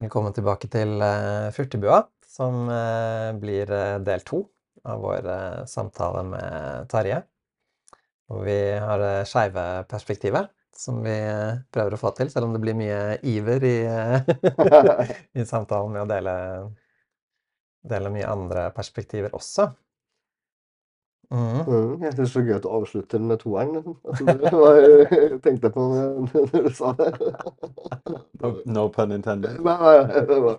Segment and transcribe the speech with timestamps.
[0.00, 4.38] Velkommen tilbake til uh, Furtebua, som uh, blir uh, del to
[4.88, 5.26] av vår
[5.68, 7.18] samtale med Terje.
[8.32, 11.18] Og vi har det skeive perspektivet, som vi
[11.68, 13.76] prøver å få til, selv om det blir mye iver i,
[15.42, 16.34] i samtalen med å dele,
[17.92, 19.68] dele mye andre perspektiver også.
[21.30, 21.60] Mm.
[21.66, 23.76] Mm, jeg syns det er gøy at du avslutter med toeren.
[24.10, 24.34] Altså,
[25.14, 25.86] jeg tenkte på
[26.26, 27.12] når du sa det.
[28.40, 29.60] No, no pun intended.
[29.62, 29.94] Nei,
[30.32, 30.58] det var,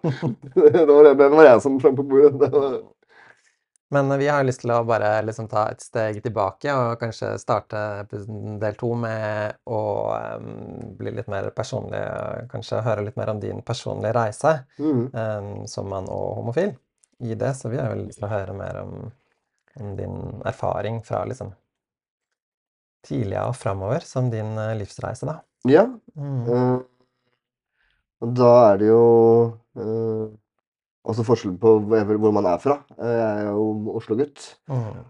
[0.56, 2.52] det var, det var jeg som slang på bordet.
[3.92, 7.82] Men vi har lyst til å bare liksom ta et steg tilbake og kanskje starte
[8.08, 9.82] del to med å
[10.40, 12.00] um, bli litt mer personlig,
[12.54, 15.02] kanskje høre litt mer om din personlige reise mm.
[15.12, 16.72] um, som mann og homofil
[17.20, 17.52] i det.
[17.60, 19.12] Så vi har jo lyst til å høre mer om
[19.80, 21.54] om din erfaring fra liksom
[23.08, 25.40] tidligere og framover som din eh, livsreise, da.
[25.70, 25.86] Ja.
[26.18, 26.44] Mm.
[26.48, 26.82] Uh,
[28.38, 29.06] da er det jo
[29.78, 30.28] uh,
[31.10, 32.78] også forskjell på hvor, hvor man er fra.
[32.98, 34.52] Jeg er jo Oslo-gutt.
[34.70, 35.02] Mm.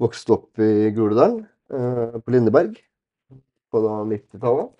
[0.00, 2.78] Vokste opp i Groruddalen, på Lindeberg,
[3.70, 4.70] på 90-tallet.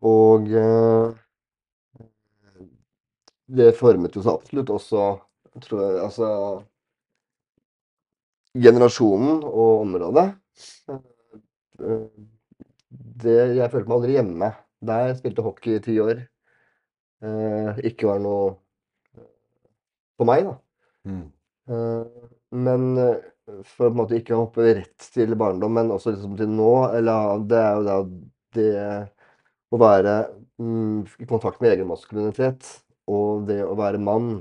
[0.00, 0.48] og
[3.58, 5.02] det formet jo så absolutt også
[5.62, 6.28] tror jeg, altså
[8.54, 10.26] generasjonen og området.
[10.90, 12.04] Eh,
[13.24, 14.50] det, jeg følte meg aldri hjemme
[14.84, 15.08] der.
[15.10, 16.22] Jeg spilte hockey i ti år.
[17.24, 18.52] Eh, ikke var noe
[20.18, 20.58] på meg, da.
[21.10, 21.24] Mm.
[21.74, 22.86] Eh, men
[23.44, 26.72] for på en måte ikke å hoppe rett til barndom, men også liksom til nå,
[26.96, 27.98] eller det er jo da
[28.54, 28.70] det
[29.74, 30.14] å være
[30.62, 32.68] mm, i kontakt med egen maskulinitet
[33.10, 34.36] og det å være mann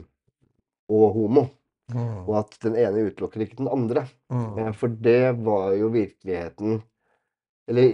[0.93, 1.47] og homo.
[1.93, 2.25] Mm.
[2.25, 4.05] Og at den ene utelukker ikke den andre.
[4.33, 4.59] Mm.
[4.59, 6.81] Eh, for det var jo virkeligheten
[7.69, 7.93] Eller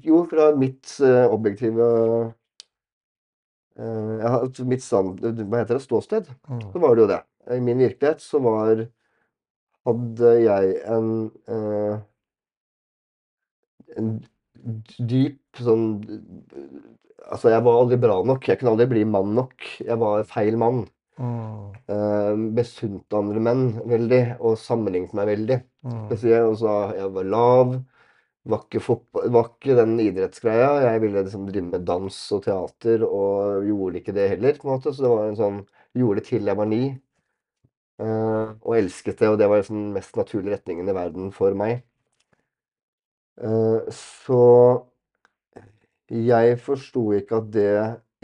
[0.00, 1.86] jo, fra mitt uh, objektive
[3.76, 4.30] uh, ja,
[4.64, 6.62] Mitt stand, hva heter det, ståsted, mm.
[6.72, 7.18] så var det jo det.
[7.52, 8.86] I min virkelighet så var
[9.86, 11.10] Hadde jeg en
[11.46, 12.00] uh,
[13.96, 14.16] en
[14.98, 15.86] dyp sånn
[17.26, 18.44] Altså, jeg var aldri bra nok.
[18.46, 19.64] Jeg kunne aldri bli mann nok.
[19.82, 20.84] Jeg var feil mann.
[21.16, 21.72] Mm.
[21.88, 25.60] Uh, besunte andre menn veldig, og sammenlignet meg veldig.
[25.86, 26.00] Mm.
[26.10, 27.76] Spesielt også, jeg var lav.
[28.46, 30.68] Var ikke, fotball, var ikke den idrettsgreia.
[30.84, 34.60] Jeg ville liksom drive med dans og teater, og gjorde ikke det heller.
[34.60, 35.58] på en måte, Så det var en sånn,
[35.96, 36.84] gjorde det til jeg var ni.
[37.96, 41.56] Uh, og elsket det, og det var liksom den mest naturlige retningen i verden for
[41.56, 41.80] meg.
[43.40, 44.42] Uh, så
[46.12, 47.70] jeg forsto ikke at det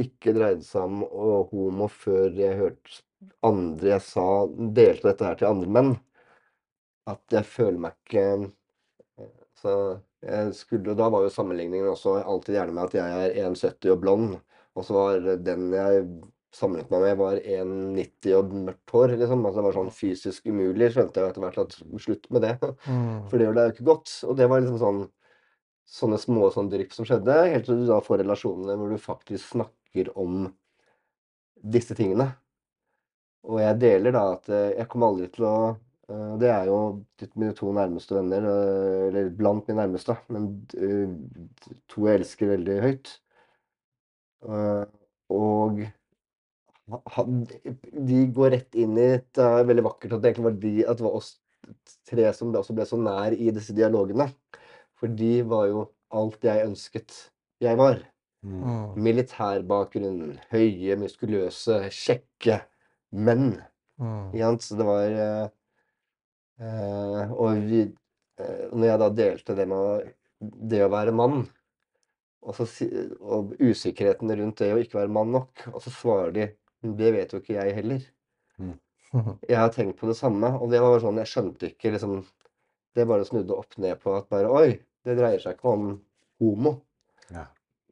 [0.04, 1.02] ikke dreide seg om
[1.50, 3.02] homo før jeg hørte
[3.46, 5.92] andre jeg sa delte dette her til andre menn.
[7.10, 8.26] At jeg føler meg ikke
[9.18, 9.72] eh, Så
[10.22, 14.04] jeg skulle Da var jo sammenligningen også alltid gjerne med at jeg er 1,70 og
[14.04, 14.36] blond.
[14.78, 16.04] Og så var den jeg
[16.54, 19.16] sammenlignet meg med, var 1,90 og mørkt hår.
[19.16, 19.42] liksom.
[19.46, 20.92] Altså Det var sånn fysisk umulig.
[20.94, 21.76] Skjønte jeg etter hvert at
[22.06, 22.54] slutt med det.
[22.86, 23.26] Mm.
[23.28, 24.14] For det gjør deg jo ikke godt.
[24.28, 25.02] Og det var liksom sånn
[25.92, 29.56] sånne små sånn drypp som skjedde, helt til du da får relasjonene hvor du faktisk
[29.56, 30.53] snakker snakker om
[31.62, 32.32] disse tingene.
[33.44, 35.56] Og jeg deler da at eh, jeg kommer aldri til å
[36.08, 37.04] eh, Det er jo
[37.34, 40.66] mine to nærmeste venner, eh, eller blant mine nærmeste, men
[41.88, 43.19] to jeg elsker veldig høyt.
[45.32, 45.82] Og
[48.10, 50.98] de går rett inn i Det er veldig vakkert at det egentlig var de at
[50.98, 51.36] det var oss
[52.10, 54.26] tre som også ble så nær i disse dialogene.
[54.98, 57.14] For de var jo alt jeg ønsket
[57.62, 58.02] jeg var.
[58.42, 58.98] Mm.
[58.98, 62.58] Militærbakgrunn, høye, muskuløse, kjekke
[63.14, 63.54] menn.
[64.03, 64.58] Mm.
[64.58, 65.44] Så det var eh,
[66.58, 67.84] eh, Og vi,
[68.41, 70.10] eh, når jeg da delte det med
[70.42, 71.44] det å være mann,
[72.42, 72.66] og, så,
[73.22, 76.48] og usikkerheten rundt det å ikke være mann nok, og så svarer de
[76.82, 78.06] Det vet jo ikke jeg heller.
[78.58, 78.78] Mm.
[79.50, 82.22] Jeg har tenkt på det samme, og det var sånn Jeg skjønte ikke liksom
[82.97, 85.92] Det bare snudde opp ned på at bare Oi, det dreier seg ikke om
[86.42, 86.72] homo.
[87.31, 87.47] Ja.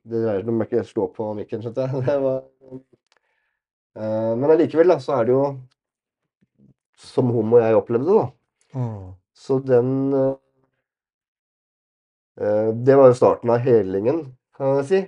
[0.09, 2.03] Det dreier seg om ikke slå på mikken, skjønte jeg.
[2.09, 2.41] Det var,
[3.99, 5.45] uh, men allikevel, så er det jo
[7.01, 8.27] som homo jeg opplevde det, da.
[8.81, 9.07] Mm.
[9.41, 10.37] Så den uh,
[12.77, 14.25] Det var jo starten av helingen,
[14.57, 15.01] kan jeg si.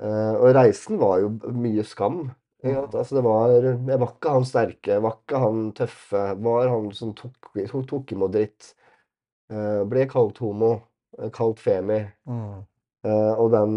[0.00, 2.22] Uh, og reisen var jo mye skam.
[2.64, 2.86] Ja.
[2.86, 6.24] Altså, det var, jeg var ikke han sterke, jeg var ikke han tøffe.
[6.44, 7.52] Var han som tok,
[7.88, 8.74] tok imot dritt.
[9.90, 10.74] ble kalt homo,
[11.34, 12.02] kalt femi.
[12.28, 12.60] Mm.
[13.06, 13.72] Eh, og den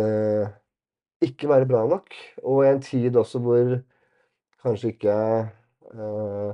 [0.00, 0.46] eh,
[1.24, 2.14] ikke være bra nok.
[2.44, 3.76] Og i en tid også hvor
[4.60, 5.14] kanskje ikke
[5.96, 6.50] uh,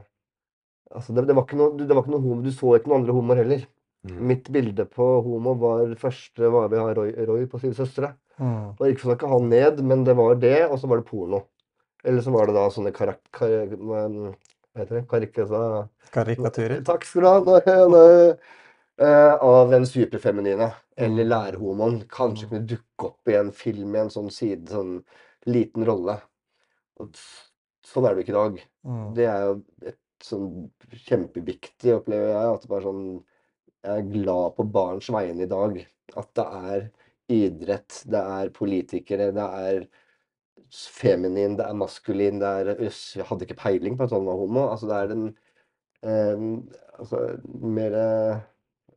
[0.95, 3.03] altså det, det, var ikke noe, det var ikke noe homo, Du så ikke noen
[3.03, 3.67] andre homoer heller.
[4.07, 8.13] Mitt bilde på homo var første var vi har Roy, Roy på Syv søstre.
[8.39, 8.77] Mm.
[8.77, 11.09] Og ikke for å snakke han ned, men det var det, og så var det
[11.09, 11.41] porno.
[12.07, 13.19] Eller så var det da sånne karak...
[13.35, 14.05] Kar, hva
[14.79, 15.03] heter det?
[15.11, 15.63] Karikasa...
[16.15, 16.85] Karikaturer.
[16.87, 17.41] Takk skal du ha.
[17.43, 18.55] Nå- nå- eh,
[18.97, 20.71] av en superfeminine.
[20.97, 22.01] Eller lærhomoen.
[22.09, 24.99] Kanskje kunne dukke opp i en film i en sånn side, sånn
[25.51, 26.17] liten rolle.
[27.87, 28.61] Sånn er det jo ikke i dag.
[28.89, 29.07] Mm.
[29.17, 29.57] Det er jo
[29.93, 30.49] et sånn
[31.07, 32.55] kjempeviktig, opplever jeg.
[32.55, 33.05] At det bare sånn
[33.87, 35.77] Jeg er glad på barns vegne i dag.
[36.19, 36.89] At det er
[37.31, 39.87] idrett, det er politikere, det er
[40.75, 44.41] feminin, det er maskulin, det er Jøss, jeg hadde ikke peiling på at han var
[44.41, 44.67] homo.
[44.73, 45.25] Altså, det er den
[46.03, 46.47] eh,
[46.97, 47.19] Altså
[47.61, 48.45] mer eh,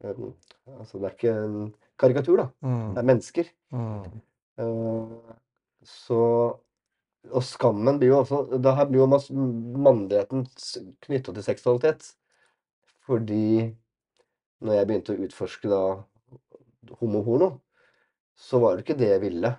[0.04, 2.44] Altså, det er ikke en karikatur, da.
[2.62, 2.98] Det Mm.
[2.98, 3.50] er mennesker.
[3.72, 4.22] Mm.
[4.60, 5.36] Eh,
[5.84, 6.22] så
[7.34, 10.46] Og skammen blir jo også Da blir jo mannligheten
[11.02, 12.16] knytta til seksualitet.
[13.06, 13.76] Fordi
[14.62, 15.82] når jeg begynte å utforske da
[17.02, 17.60] homoporno,
[18.36, 19.52] så var det ikke det jeg ville.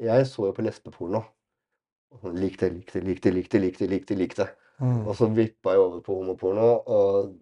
[0.00, 1.22] Jeg så jo på lesbeporno.
[2.32, 4.48] Likte, likte, likte, likte, likte, likte, likte.
[4.82, 5.04] Mm.
[5.06, 7.34] Og så vippa jeg over på homoporno og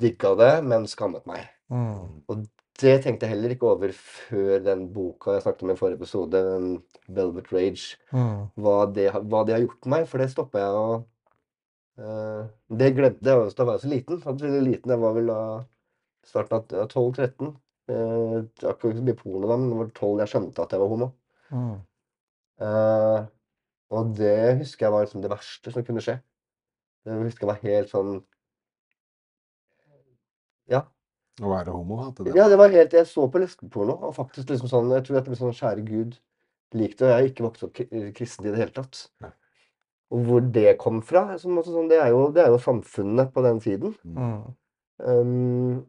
[0.00, 1.44] digga det, men skammet meg.
[1.70, 2.22] Mm.
[2.30, 2.46] Og
[2.80, 6.40] det tenkte jeg heller ikke over før den boka jeg snakket om i forrige episode,
[6.40, 6.70] den
[7.08, 8.48] Velvet Rage, Mm.
[8.56, 10.86] hva det, hva det har gjort med meg, for det stoppa jeg å
[12.00, 14.22] uh, Det glemte jeg da var jeg så liten.
[14.24, 15.40] Jeg var liten, jeg var vel da
[16.24, 17.52] starten av ja, 12-13.
[17.90, 20.92] Uh, akkurat så mye porno da, men det var 12 jeg skjønte at jeg var
[20.94, 21.12] homo.
[21.50, 21.76] Mm.
[22.60, 23.20] Uh,
[23.90, 26.20] og det husker jeg var liksom det verste som kunne skje.
[27.04, 28.16] Det husker jeg var helt sånn
[30.70, 30.82] Ja.
[31.40, 32.34] Å være homo, At det.
[32.36, 35.24] Ja, det var helt Jeg så på lesbeporno, og faktisk liksom sånn Jeg tror at
[35.24, 36.18] det ble sånn Kjære Gud
[36.76, 38.98] likte og jeg har ikke vokst opp kri- kristen i det hele tatt.
[39.24, 39.30] Nei.
[40.14, 43.32] Og hvor det kom fra, så måte sånn, det, er jo, det er jo samfunnet
[43.34, 43.96] på den tiden.
[44.06, 44.54] Mm.
[45.02, 45.86] Um,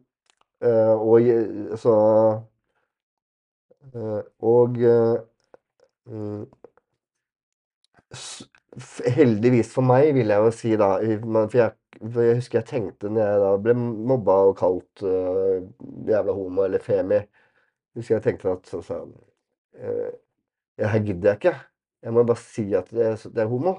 [0.62, 1.94] eh, og je- så
[3.94, 5.22] eh, Og eh,
[6.10, 6.46] mm,
[8.14, 8.48] s-
[9.16, 13.10] heldigvis for meg, vil jeg jo si da For jeg, for jeg husker jeg tenkte
[13.12, 15.60] når jeg da ble mobba og kalt uh,
[16.08, 17.20] jævla homo eller femi
[17.98, 19.02] Husker jeg tenkte at altså,
[19.76, 20.10] uh,
[20.80, 21.56] ja, her gidder jeg ikke.
[22.02, 23.74] Jeg må bare si at det er, det er homo.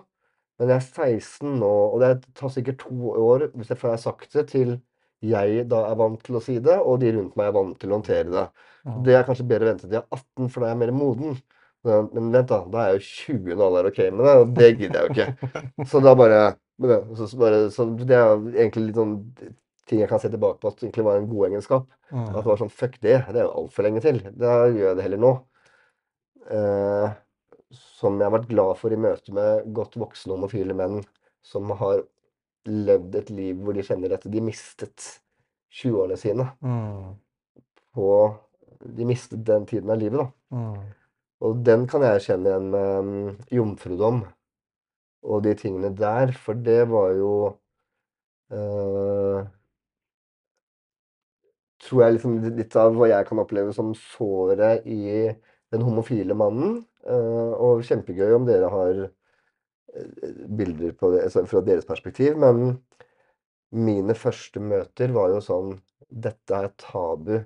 [0.61, 4.37] Men jeg er 16 nå, og det tar sikkert to år hvis jeg får sagt
[4.37, 4.75] det, til
[5.23, 7.91] jeg da er vant til å si det, og de rundt meg er vant til
[7.91, 8.45] å håndtere det.
[8.83, 8.95] Ja.
[9.07, 10.93] Det er kanskje bedre å vente til jeg er 18, for da er jeg mer
[10.97, 11.37] moden.
[11.83, 12.61] Men, vent, da.
[12.71, 15.03] Da er jeg jo 20 når alle er OK med det, og det gidder jeg
[15.03, 15.87] jo ikke.
[15.91, 16.37] Så da bare,
[17.17, 19.17] så, så bare så Det er egentlig litt sånn
[19.89, 21.89] ting jeg kan se tilbake på at egentlig var en god egenskap.
[22.13, 22.29] Mm.
[22.29, 23.17] At det var sånn Fuck det.
[23.27, 24.21] Det er jo altfor lenge til.
[24.31, 25.33] Da gjør jeg det heller nå.
[26.53, 27.11] Eh,
[27.73, 31.01] som jeg har vært glad for i møte med godt voksne homofile menn
[31.43, 32.03] som har
[32.69, 35.07] levd et liv hvor de kjenner at de mistet
[35.73, 37.15] 20-årene sine Mm.
[37.95, 38.07] på
[38.83, 40.57] De mistet den tiden av livet, da.
[40.57, 40.79] Mm.
[41.41, 44.23] Og den kan jeg kjenne igjen med um, jomfrudom
[45.23, 47.33] og de tingene der, for det var jo
[48.51, 49.43] eh,
[51.83, 54.99] Tror jeg liksom litt av hva jeg kan oppleve som såret i
[55.73, 56.85] den homofile mannen.
[57.03, 62.77] eh, og kjempegøy om dere har eh, bilder på det altså fra deres perspektiv, men
[63.73, 65.73] mine første møter var jo sånn
[66.13, 67.39] Dette er tabu.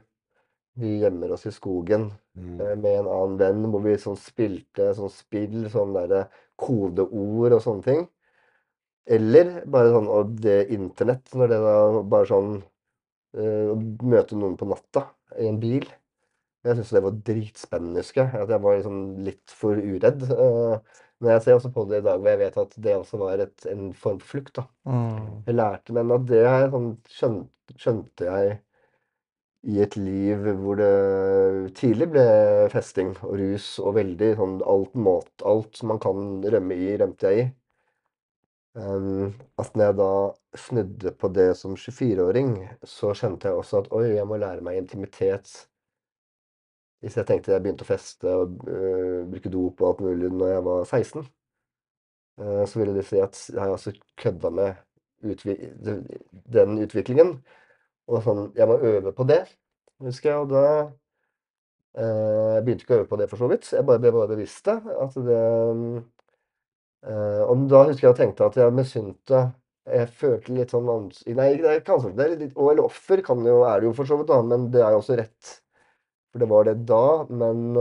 [0.78, 2.60] Vi gjemmer oss i skogen Mm.
[2.62, 6.28] eh, med en annen venn, hvor vi sånn spilte sånn spill, sånn derre
[6.62, 8.04] kodeord og sånne ting.
[9.08, 12.52] Eller bare sånn Og det internett, når det da bare sånn
[13.38, 15.06] eh, Å møte noen på natta
[15.40, 15.86] i en bil.
[16.66, 18.42] Jeg syntes det var dritspennende, husker jeg.
[18.44, 20.24] At jeg var liksom litt for uredd.
[20.30, 20.80] eh,
[21.20, 23.40] men jeg ser også på det i dag, hvor jeg vet at det også var
[23.40, 24.56] et, en form for flukt.
[24.60, 24.68] da.
[24.86, 25.44] Mm.
[25.48, 28.60] Jeg lærte, men at det her sånn, skjønte, skjønte jeg
[29.68, 32.26] i et liv hvor det tidlig ble
[32.72, 37.46] festing og rus og veldig sånn alt mat, alt man kan rømme i, rømte jeg
[37.46, 37.48] i.
[38.78, 40.12] Um, at når jeg da
[40.62, 42.52] snudde på det som 24-åring,
[42.86, 45.50] så skjønte jeg også at oi, jeg må lære meg intimitet.
[47.02, 50.54] Hvis jeg tenkte jeg begynte å feste og uh, bruke dop og alt mulig når
[50.54, 51.28] jeg var 16,
[52.44, 54.84] uh, så ville det si at jeg har altså kødda med
[55.26, 55.58] utvi
[56.54, 57.40] den utviklingen.
[58.08, 59.42] Og sånn Jeg må øve på det,
[60.04, 60.40] husker jeg.
[60.46, 60.64] Og da
[61.98, 63.70] eh, Jeg begynte ikke å øve på det, for så vidt.
[63.74, 64.78] Jeg bare ble bare bevisst det.
[65.06, 65.42] At det
[67.08, 69.44] eh, Og da husker jeg og tenkte at jeg misunte
[69.88, 71.22] Jeg følte litt sånn ans...
[71.28, 73.88] Nei, det er ikke ansvar, det er litt og- Eller offer kan jo, er det
[73.90, 75.54] jo for så vidt, da, men det er jo også rett.
[76.34, 77.80] For det var det da, men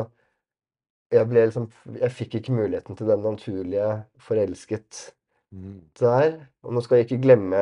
[1.14, 1.66] jeg ble liksom
[2.00, 3.90] Jeg fikk ikke muligheten til den naturlige
[4.28, 5.12] forelsket
[5.54, 5.76] Mm.
[6.00, 6.33] der.
[6.66, 7.59] Og nå skal jeg ikke glemme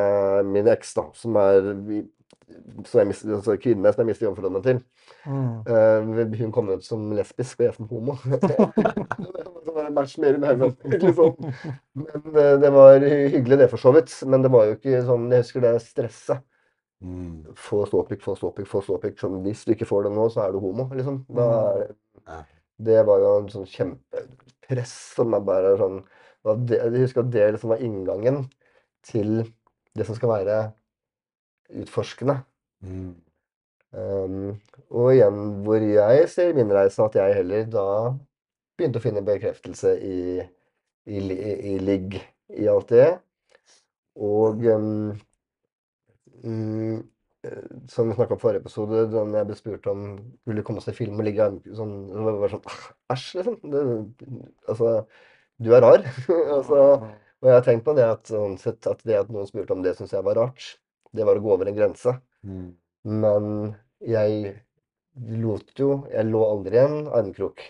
[0.48, 1.66] min eks, da, som er
[2.84, 4.80] som jeg mistet, altså kvinne som jeg mister jomfrudommen til.
[5.24, 5.64] Mm.
[5.68, 8.16] Uh, hun kom ut som lesbisk, og jeg som homo.
[9.94, 11.34] match mer liksom.
[11.94, 14.12] Men uh, det var hyggelig det, for så vidt.
[14.26, 16.44] Men det var jo ikke sånn Jeg husker det stresset.
[17.04, 17.54] Mm.
[17.60, 19.18] Få ståpikk, få ståpikk, få ståpikk.
[19.20, 21.24] Sånn, hvis du ikke får det nå, så er du homo, liksom.
[21.36, 21.48] Da
[22.28, 22.46] er,
[22.84, 26.00] det var jo en sånn kjempepress som er bare sånn
[26.66, 28.40] det, Jeg husker at det liksom var inngangen
[29.06, 29.36] til
[29.94, 30.56] det som skal være
[31.72, 32.40] utforskende.
[32.84, 33.14] Mm.
[33.94, 34.54] Um,
[34.90, 37.86] og igjen hvor jeg ser i min reise at jeg heller da
[38.74, 40.18] begynte å finne bekreftelse i,
[41.06, 42.18] i, i, i ligg
[42.58, 43.10] i alt det.
[44.18, 45.14] Og um,
[46.44, 50.06] eh, som vi snakka om forrige episode, da jeg ble spurt om
[50.48, 53.58] ville komme og se film og ligge sånn, det var sånn «Ah, Æsj, liksom.
[53.72, 53.82] Det,
[54.70, 54.94] altså,
[55.62, 56.06] du er rar.
[56.56, 56.80] altså,
[57.42, 59.82] og jeg har tenkt på det at, sånn sett, at det at noen spurte om
[59.84, 60.74] det, syns jeg var rart.
[61.14, 62.16] Det var å gå over en grense.
[62.46, 62.68] Mm.
[63.22, 63.48] Men
[64.04, 64.54] jeg
[65.14, 67.62] lot jo Jeg lå aldri i en armkrok.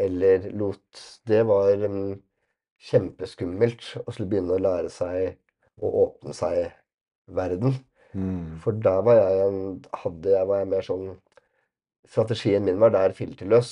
[0.00, 2.14] Eller lot Det var um,
[2.84, 5.36] kjempeskummelt å skulle begynne å lære seg
[5.82, 6.72] å åpne seg
[7.34, 7.76] verden.
[8.14, 8.58] Mm.
[8.62, 9.60] For der var jeg en
[10.04, 11.06] Hadde jeg var jeg mer sånn
[12.04, 13.70] Strategien min var der filterløs.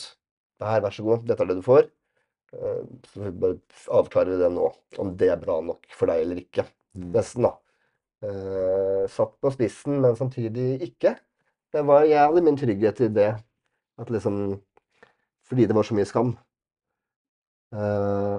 [0.63, 1.85] Her, vær så god, dette er det du får.
[2.57, 2.79] Eh,
[3.11, 3.59] Så vi bare
[3.93, 4.71] avklarer det nå,
[5.03, 6.65] om det er bra nok for deg eller ikke.
[6.97, 7.11] Mm.
[7.17, 7.53] Nesten, da.
[8.23, 11.17] Eh, satt på spissen, men samtidig ikke.
[11.73, 13.33] Det var, hadde min trygghet i det.
[13.99, 14.61] At liksom
[15.49, 16.37] Fordi det var så mye skam.
[17.73, 18.39] Eh,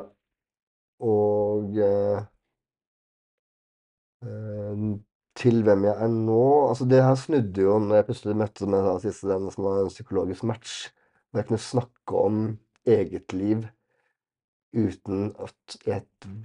[1.03, 2.21] og eh,
[4.23, 4.83] eh,
[5.35, 8.99] til hvem jeg er nå Altså, det her snudde jo når jeg plutselig møtte den
[9.01, 10.89] siste den som var en psykologisk match.
[11.29, 12.43] Hvor jeg kunne snakke om
[12.85, 13.65] eget liv
[14.73, 15.77] uten at,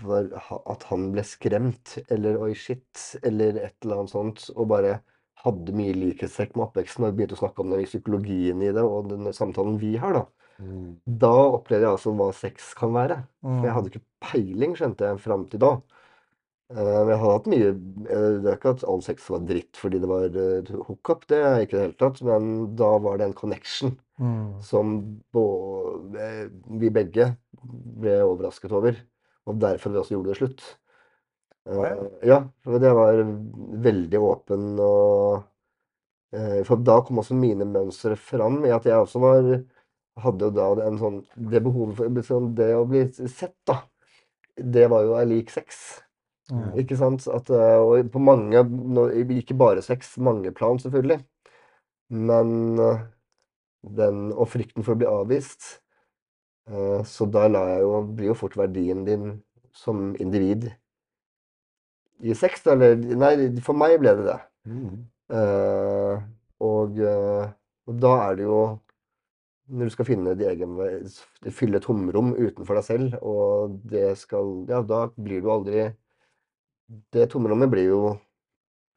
[0.04, 0.28] var,
[0.68, 4.98] at han ble skremt, eller oi, shit, eller et eller annet sånt, og bare
[5.44, 9.08] hadde mye likhetstrekk med oppveksten, og begynte å snakke om den psykologien i det, og
[9.12, 10.24] den samtalen vi har, da.
[10.58, 10.96] Mm.
[11.06, 13.20] Da opplevde jeg altså hva sex kan være.
[13.44, 13.76] For jeg Mm.
[13.76, 15.76] hadde ikke peiling, skjønte jeg, fram til da.
[16.70, 19.72] Eh, Men jeg hadde hatt mye eh, Det er ikke at all sex var dritt
[19.80, 23.24] fordi det var eh, hookup, det er ikke det hele tatt, men da var det
[23.30, 24.60] en connection Mm.
[24.60, 24.98] som
[26.80, 28.98] vi begge ble jeg overrasket over.
[29.48, 30.64] Og derfor vi også gjorde det slutt.
[31.68, 32.42] Uh, ja.
[32.64, 33.18] For det var
[33.84, 35.42] veldig åpen og
[36.32, 39.50] uh, For da kom også mine mønstre fram i at jeg også var
[40.18, 43.82] Hadde jo da en sånn Det behovet for liksom, Det å bli sett, da.
[44.56, 46.00] Det var jo er lik sex.
[46.50, 46.72] Mm.
[46.80, 47.28] Ikke sant?
[47.30, 48.64] At, eh, og på mange
[49.36, 51.20] Ikke bare sex, mange plan, selvfølgelig.
[52.10, 52.48] Men
[53.84, 55.76] den Og frykten for å bli avvist.
[56.68, 57.48] Eh, Så da
[57.80, 60.70] jo Blir jo fort verdien din som individ
[62.20, 64.38] i sex, eller Nei, for meg ble det det.
[64.66, 64.94] Mm.
[65.38, 66.22] Eh,
[66.66, 67.50] og, eh,
[67.86, 68.60] og da er det jo
[69.68, 70.74] Når du skal finne de egen
[71.54, 75.92] Fylle et tomrom utenfor deg selv, og det skal Ja, da blir du aldri
[77.14, 78.02] Det tomrommet blir jo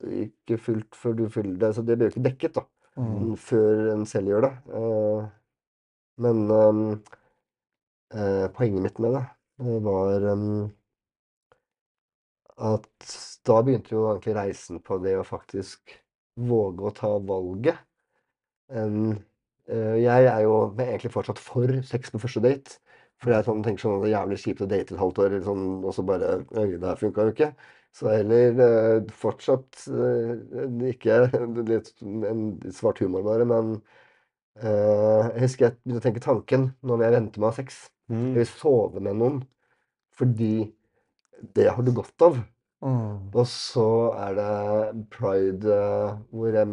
[0.01, 2.63] ikke fylt før du fyller det, så det blir jo ikke dekket, da.
[2.97, 3.35] Mm.
[3.37, 4.51] Før en selv gjør det.
[4.73, 5.27] Eh,
[6.25, 7.11] men eh,
[8.55, 9.23] poenget mitt med det
[9.63, 10.27] eh, var
[12.61, 13.13] at
[13.47, 15.95] da begynte jo egentlig reisen på det å faktisk
[16.51, 17.79] våge å ta valget.
[18.71, 22.77] Eh, jeg er jo egentlig fortsatt for sex på første date.
[23.21, 25.35] For jeg sånn, tenker sånn at det er jævlig kjipt å date et halvt år,
[25.45, 27.49] sånn, og så bare Øy, det her funka jo ikke.
[27.93, 30.31] Så heller eh, fortsatt eh,
[30.89, 31.19] ikke
[31.71, 34.00] litt en svart humor, bare, men eh,
[34.61, 37.81] jeg husker jeg begynte å tenke tanken når jeg venter ha sex.
[38.11, 38.33] Jeg Mm.
[38.35, 39.37] vil sove med noen
[40.17, 40.73] fordi
[41.55, 42.37] det har du godt av.
[42.83, 43.29] Mm.
[43.33, 43.85] Og så
[44.17, 46.67] er det pride eh, hvor jeg,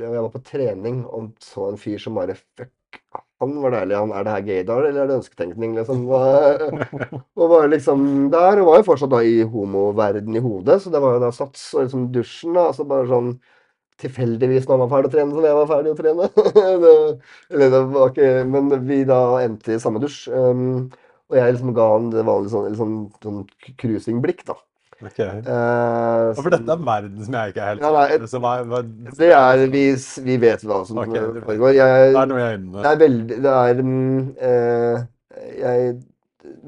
[0.00, 3.02] jeg var på trening og så en fyr som bare Fuck,
[3.40, 3.96] han var deilig.
[3.98, 6.06] Han, er det her gaydar, eller er det ønsketenkning, liksom?
[6.10, 11.00] Og var liksom der, og var jo fortsatt da i homoverden i hodet, så det
[11.02, 12.68] var jo da sats og liksom dusjen, da.
[12.70, 13.32] Altså bare sånn
[14.00, 16.30] tilfeldigvis når han var ferdig å trene, som jeg var ferdig å trene.
[16.84, 16.96] det,
[17.52, 20.24] eller det var ikke Men vi da endte i samme dusj.
[20.32, 20.90] Um,
[21.30, 24.56] og jeg liksom ga han det vanlige sånn, sånn, sånn cruising-blikk, da.
[25.00, 25.20] Ok.
[25.22, 28.82] Uh, For dette er verden som jeg ikke er helt Ja, nei, Så hva, hva,
[29.16, 29.84] Det er vi,
[30.26, 31.72] vi vet hva som okay, foregår.
[31.78, 32.82] Jeg, Det er noe i øynene.
[32.82, 33.94] det er veldig Det er um,
[34.36, 34.98] uh,
[35.56, 35.94] Jeg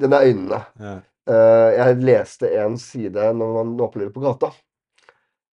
[0.01, 0.61] Den er øynene.
[0.81, 0.95] Ja.
[1.29, 4.49] Uh, jeg leste en side når man opplever på gata.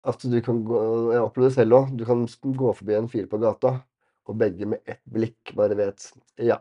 [0.05, 0.79] At du kan gå
[1.13, 1.93] Jeg opplevde det selv òg.
[1.97, 3.79] Du kan gå forbi en fyr på gata,
[4.25, 6.59] og begge med ett blikk bare vet Ja.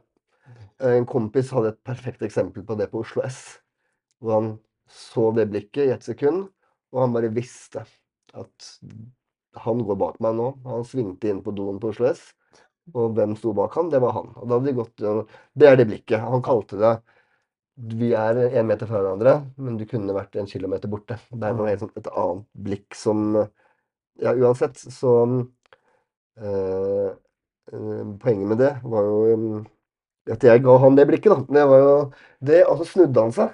[0.84, 3.60] En kompis hadde et perfekt eksempel på det på Oslo S.
[4.20, 4.48] Hvor han
[4.90, 6.48] så det blikket i ett sekund,
[6.92, 7.84] og han bare visste
[8.34, 8.70] at
[9.64, 10.48] han går bak meg nå.
[10.66, 12.32] Han svingte inn på doen på Oslo S.
[12.92, 13.88] Og hvem sto bak han?
[13.92, 14.32] Det var han.
[14.36, 15.04] Og da hadde de gått
[15.56, 16.20] Det er det blikket.
[16.20, 16.94] Han kalte det
[17.74, 21.18] Vi er én meter fra hverandre, men du kunne vært en kilometer borte.
[21.32, 23.34] Det er noe helt sånt, et annet blikk som
[24.22, 25.10] Ja, uansett, så
[26.38, 27.08] øh,
[28.22, 29.64] Poenget med det var jo
[30.30, 31.54] at jeg ga han det blikket, da.
[31.58, 31.94] Det var jo
[32.48, 33.52] det, og så snudde han seg.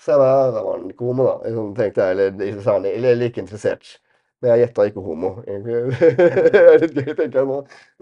[0.00, 1.52] Så jeg var, da var han ikke homo, da.
[1.78, 2.28] Tenkte jeg, eller,
[2.74, 3.94] eller, eller ikke interessert.
[4.40, 5.32] Men jeg gjetta ikke homo.
[5.46, 7.58] det er litt gøy, tenker jeg nå.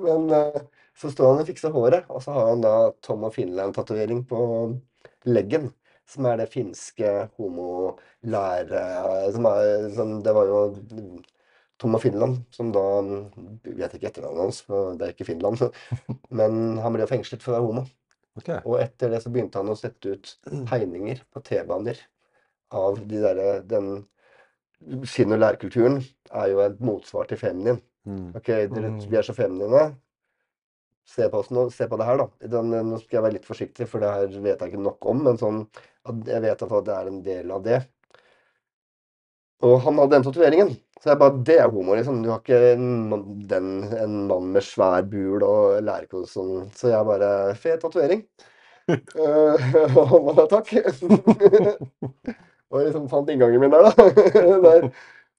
[0.06, 0.58] Men uh,
[0.98, 2.74] så står han og fikser håret, og så har han da
[3.06, 4.42] Tom og Finland-tatovering på
[5.28, 5.70] leggen.
[6.08, 8.84] Som er det finske homolære
[9.34, 10.60] som er, som, Det var jo
[11.78, 12.84] Tom av Finland, som da
[13.68, 15.60] Jeg vet ikke etternavnet hans, for det er ikke Finland.
[16.40, 17.84] Men han ble fengslet for å være homo.
[18.38, 18.62] Okay.
[18.64, 20.32] Og etter det så begynte han å sette ut
[20.70, 22.00] tegninger på T-baner
[22.74, 24.04] av de der, den
[25.08, 27.80] skinn- og lærkulturen er jo et motsvar til feminin.
[28.08, 28.28] Mm.
[28.38, 29.00] Ok, dere, mm.
[29.10, 29.88] vi er så feminine.
[31.08, 32.48] Se på, nå, se på det her, da.
[32.52, 35.22] Den, nå skal jeg være litt forsiktig, for det her vet jeg ikke nok om.
[35.24, 35.62] Men sånn,
[36.28, 37.78] jeg vet at det er en del av det.
[39.66, 40.74] Og han hadde den tatoveringen.
[41.02, 42.22] Så jeg bare Det er homo, liksom.
[42.22, 42.86] Du har ikke en,
[43.50, 46.68] den, en mann med svær bul og lærkos sånn.
[46.76, 48.24] Så jeg bare Fet tatovering.
[48.90, 49.56] uh,
[49.98, 50.74] og han bare Takk.
[52.70, 54.08] og liksom fant inngangen min der, da.
[54.68, 54.90] der.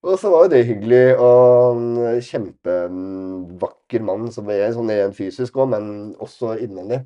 [0.08, 1.04] Og så var jo det hyggelig.
[1.20, 5.90] Og en kjempevakker mann, som er sånn rent fysisk òg, men
[6.24, 7.04] også innvendig.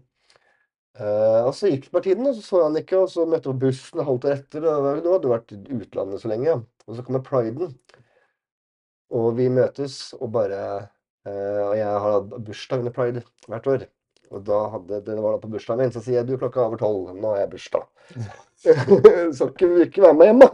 [0.93, 3.49] Uh, og så gikk det bare tiden, og så så han ikke, og så møtte
[3.49, 4.67] vi bussen halvt år etter.
[4.69, 6.59] Og du hadde vært i utlandet så lenge.
[6.85, 7.73] Og så kommer priden.
[9.13, 10.61] Og vi møtes og bare
[11.27, 13.87] uh, Og jeg har hatt bursdag under pride hvert år.
[14.31, 16.69] Og da hadde, det var da på bursdagen min, så sier jeg du klokka er
[16.71, 17.87] over tolv, nå har jeg bursdag.
[19.37, 20.49] så ikke, ikke være med hjem, da.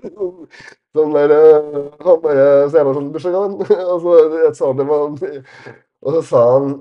[0.98, 3.56] sånn der, eh, han bare, Så jeg var sånn Bursdagen?
[3.92, 5.06] og så jeg sa det var,
[6.04, 6.74] og så sa han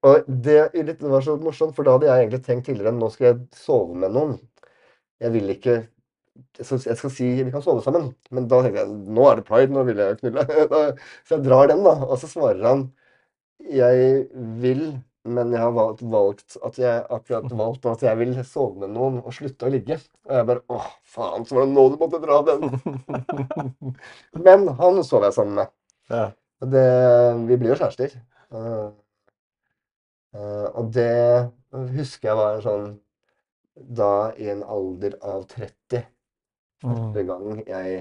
[0.00, 3.26] og det, det var så morsomt, for da hadde jeg egentlig tenkt tidligere nå skal
[3.26, 4.38] jeg sove med noen.
[5.20, 5.74] Jeg vil ikke
[6.56, 9.72] jeg skal si vi kan sove sammen, men da tenkte jeg nå er det pride,
[9.74, 10.44] nå vil jeg knulle.
[11.28, 11.94] Så jeg drar den, da.
[12.06, 12.86] Og så svarer han
[13.60, 14.24] jeg
[14.62, 14.84] vil,
[15.28, 19.18] men jeg har valgt, valgt at jeg akkurat valgt at jeg vil sove med noen
[19.20, 19.98] og slutte å ligge.
[20.28, 22.70] Og jeg bare åh, faen, så var det nå du måtte dra den.
[24.46, 25.74] men han sov jeg sammen med.
[26.08, 26.30] Ja.
[26.60, 26.86] Det,
[27.48, 28.16] vi blir jo kjærester.
[28.50, 28.88] Uh,
[30.36, 31.12] uh, og det
[31.94, 32.88] husker jeg var sånn
[34.00, 36.08] da i en alder av 30
[36.80, 37.28] Første mm.
[37.28, 37.96] gang jeg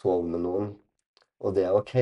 [0.00, 0.70] sov med noen,
[1.44, 1.92] og det er OK.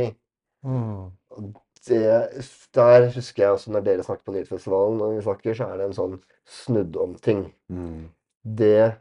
[0.63, 1.09] Mm.
[1.35, 1.49] Og
[1.89, 5.81] det, der husker jeg også når dere snakker på Nyhetsfestivalen, når vi snakker, så er
[5.81, 6.19] det en sånn
[6.49, 7.47] snudd om ting.
[7.73, 8.11] Mm.
[8.43, 8.93] Det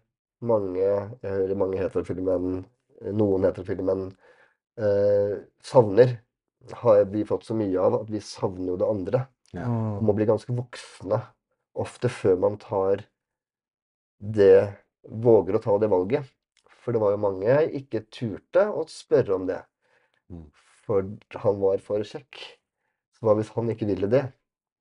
[0.41, 2.63] mange Jeg hører mange heterofile menn,
[3.13, 4.07] noen heterofile menn,
[4.81, 6.15] eh, savner,
[6.81, 9.21] har vi fått så mye av at vi savner jo det andre.
[9.53, 9.67] Ja.
[9.67, 11.19] Man må bli ganske voksne
[11.81, 13.05] ofte før man tar
[14.21, 16.27] det Våger å ta det valget.
[16.81, 19.57] For det var jo mange jeg ikke turte å spørre om det.
[20.29, 20.43] Mm.
[20.85, 21.07] For
[21.41, 22.37] han var for kjekk.
[23.21, 24.25] Hva hvis han ikke ville det?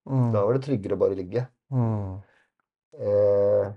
[0.08, 0.30] Mm.
[0.34, 1.44] Da var det tryggere å bare ligge.
[1.70, 2.18] Mm.
[3.00, 3.72] Eh,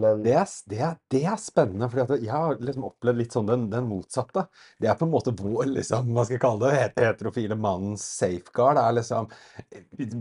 [0.00, 3.48] men det er, det, er, det er, spennende, for jeg har liksom opplevd litt sånn
[3.50, 4.46] den, den, motsatte.
[4.78, 8.78] Det er på en måte vår liksom, hva skal jeg kalle det, heterofile mannens safeguard.
[8.78, 9.30] Er liksom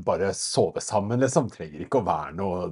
[0.05, 1.51] Bare sove sammen, liksom.
[1.53, 2.69] Trenger ikke å være noe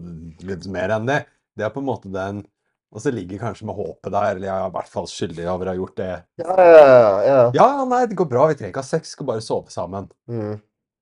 [0.47, 1.21] litt mer enn det.
[1.57, 2.43] Det er på en måte den
[2.87, 5.67] og så ligger kanskje med håpet der, eller jeg er i hvert fall skyldig over
[5.67, 6.11] å ha gjort det.
[6.39, 7.39] Ja, ja, ja.
[7.57, 10.07] Ja, nei, det går bra, vi trenger ikke ha sex, vi skal bare sove sammen.
[10.31, 10.55] Mm.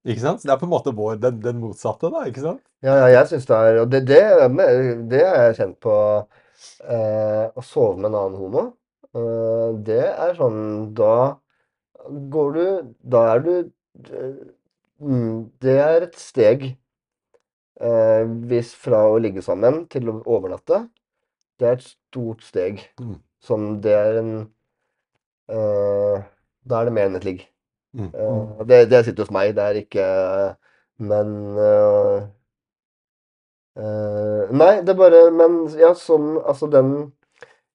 [0.05, 0.41] Ikke sant?
[0.41, 2.61] Så det er på en måte vår, den, den motsatte, da, ikke sant?
[2.85, 4.21] Ja, ja jeg syns det er Og det, det,
[5.11, 5.95] det er jeg kjent på
[6.85, 8.65] eh, Å sove med en annen homo.
[9.15, 10.61] Eh, det er sånn
[10.97, 11.15] Da
[12.35, 12.65] går du
[13.15, 13.53] Da er du
[15.01, 20.85] mm, Det er et steg eh, hvis fra å ligge sammen til å overnatte
[21.59, 22.83] det er et stort steg.
[22.99, 23.17] Mm.
[23.39, 24.31] Som det er en
[25.51, 26.23] uh,
[26.65, 27.45] Da er det mer enn et ligg.
[27.95, 28.09] Mm.
[28.11, 30.05] Uh, det, det, sitter hos meg, det er ikke
[30.99, 32.25] Men uh,
[34.51, 36.91] Nei, det er bare Men ja, sånn Altså, den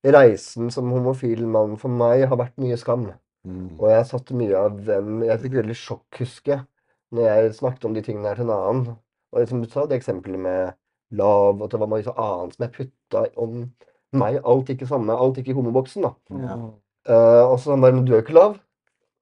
[0.04, 3.10] reisen som homofil mann for meg har vært mye skam.
[3.44, 3.78] Mm.
[3.78, 6.62] Og jeg satte mye av dem Jeg fikk veldig sjokk, husker jeg,
[7.16, 8.96] når jeg snakket om de tingene her til en annen.
[9.32, 10.72] Og som du sa, det eksempelet med
[11.16, 13.60] lav, og det var mye annet som jeg putta om
[14.16, 14.40] meg.
[14.44, 16.14] Alt gikk i samme, alt gikk i homoboksen, da.
[16.46, 16.58] Ja.
[17.08, 18.58] Uh, og så han bare 'Men du er jo ikke lav'.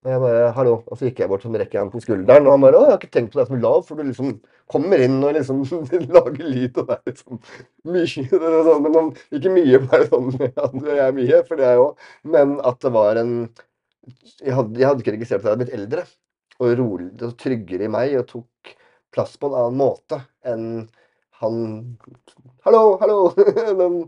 [0.04, 0.82] Og jeg bare 'Hallo'.
[0.86, 2.92] Og så gikk jeg bort og rekker han på skulderen, og han bare 'Å, jeg
[2.92, 5.64] har ikke tenkt på deg som lav', for du liksom kommer inn og liksom
[6.16, 7.40] lager lyd, og er liksom
[7.84, 8.28] mye
[8.68, 11.88] sånn, Men ikke mye, bare sånn Ja, jeg er mye, for det er jo
[12.22, 13.34] Men at det var en
[14.40, 16.04] jeg hadde, jeg hadde ikke registrert at jeg hadde blitt eldre.
[16.64, 18.72] Og rolig, og tryggere i meg, og tok
[19.12, 20.64] plass på en annen måte enn
[21.42, 21.58] han
[22.64, 23.18] Hallo, hallo!
[23.80, 24.00] Men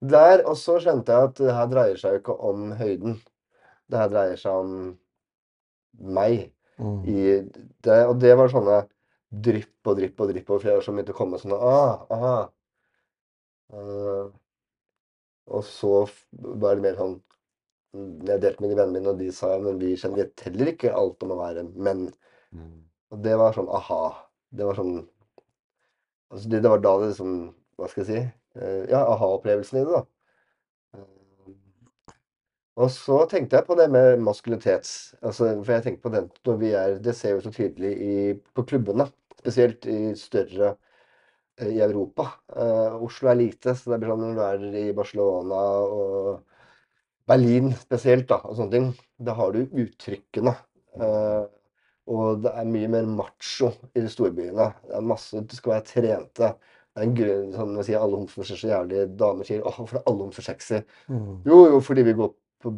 [0.00, 3.18] der, og så skjønte jeg at det her dreier seg jo ikke om høyden.
[3.90, 4.72] Det her dreier seg om
[5.98, 6.48] meg.
[6.78, 6.98] Mm.
[7.10, 7.22] I
[7.84, 8.82] det, og det var sånne
[9.28, 12.36] drypp og drypp og drypp over flere år som begynte å komme sånne ah, aha.
[13.68, 14.30] Uh,
[15.48, 16.06] og så
[16.62, 17.18] var det mer sånn
[18.28, 20.92] Jeg delte med de vennene mine, og de sa men vi kjenner vet heller ikke
[20.94, 22.06] alt om å være menn.
[22.52, 22.74] Mm.
[23.12, 24.02] Og det var sånn aha.
[24.52, 24.98] Det var sånn
[26.32, 27.32] altså det, det var da det liksom
[27.78, 28.22] Hva skal jeg si?
[28.58, 30.04] Uh, ja, aha-opplevelsen i det, da.
[32.78, 34.88] Og så tenkte jeg på det med maskulinitet.
[35.18, 38.12] Altså, for jeg tenker på den når vi er Det ser vi så tydelig i,
[38.54, 39.08] på klubbene.
[39.38, 40.76] Spesielt i større
[41.58, 42.28] eh, i Europa.
[42.54, 45.60] Uh, Oslo er lite, så det blir sånn når du er i Barcelona
[45.98, 46.30] og
[47.28, 48.90] Berlin spesielt, da, og sånne ting.
[49.18, 50.54] Da har du uttrykkene.
[50.98, 51.44] Uh,
[52.08, 54.70] og det er mye mer macho i de storbyene.
[54.86, 56.54] Det er masse, Du skal være trente.
[56.94, 59.74] Det er en grunn sånn å si alle homser ser så jævlig Damer sier 'Å,
[59.76, 61.42] hvorfor er alle homser sexy?' Mm.
[61.46, 62.72] Jo, jo, fordi vi går på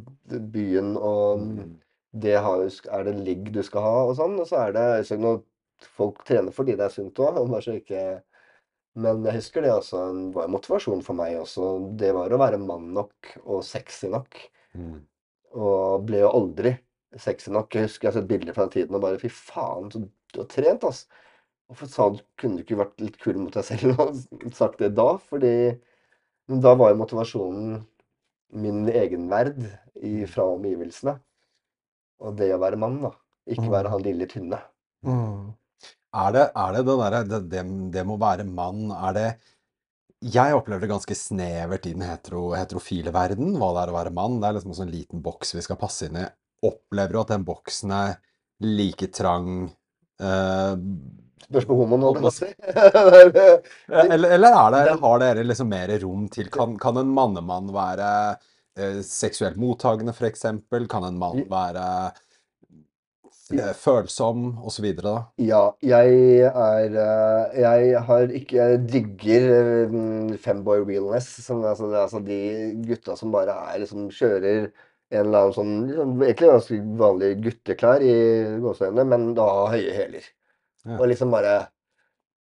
[0.52, 1.80] byen, og Mm.
[2.20, 4.38] det har, er det ligg du skal ha, og sånn.
[4.40, 5.42] Og så er det så når
[5.96, 7.38] folk trener fordi det er sunt òg.
[9.00, 10.00] Men jeg husker det også
[10.34, 11.96] var en motivasjon for meg også.
[11.96, 14.34] Det var å være mann nok og sexy nok.
[14.74, 14.96] Mm.
[15.54, 16.72] Og ble jo aldri
[17.16, 17.70] sexy nok.
[17.74, 20.40] Jeg husker jeg har sett bilder fra den tiden og bare Fy faen, så du
[20.42, 21.06] har trent, ass.
[21.70, 24.18] Hvorfor sa du, kunne du ikke vært litt kul mot deg selv og
[24.54, 25.12] sagt det da?
[25.30, 25.54] Fordi
[26.50, 27.76] da var jo motivasjonen
[28.52, 31.16] min egenverd verd fra omgivelsene.
[32.20, 33.14] Og det å være mann, da.
[33.50, 34.58] Ikke være han lille tynne.
[35.06, 35.52] Mm.
[36.20, 37.62] Er det, er det det derre det, det,
[37.94, 39.28] det må være mann, er det
[40.20, 44.12] Jeg opplever det ganske snevert i den hetero, heterofile verden, hva det er å være
[44.12, 44.40] mann.
[44.40, 46.26] Det er liksom en sånn liten boks vi skal passe inn i.
[46.66, 48.18] Opplever du at den boksen er
[48.60, 49.70] like trang
[50.20, 50.74] eh,
[51.46, 52.48] Spørs på homoen, holdt jeg på å si.
[54.14, 58.08] eller, eller er det, har dere liksom mer rom til Kan, kan en mannemann være
[58.78, 60.44] eh, seksuelt mottagende, f.eks.?
[60.90, 61.86] Kan en mann være
[63.56, 64.90] eh, følsom, osv.?
[65.42, 71.32] Ja, jeg er eh, Jeg har ikke Jeg digger eh, femboy realness.
[71.46, 72.40] Som, altså, altså de
[72.86, 74.68] gutta som bare er liksom kjører
[75.10, 78.12] en eller annen sånn liksom, Egentlig ganske vanlige gutteklær i
[78.62, 80.28] gåseøynene, men da høye hæler.
[80.86, 80.96] Ja.
[80.98, 81.68] Og liksom bare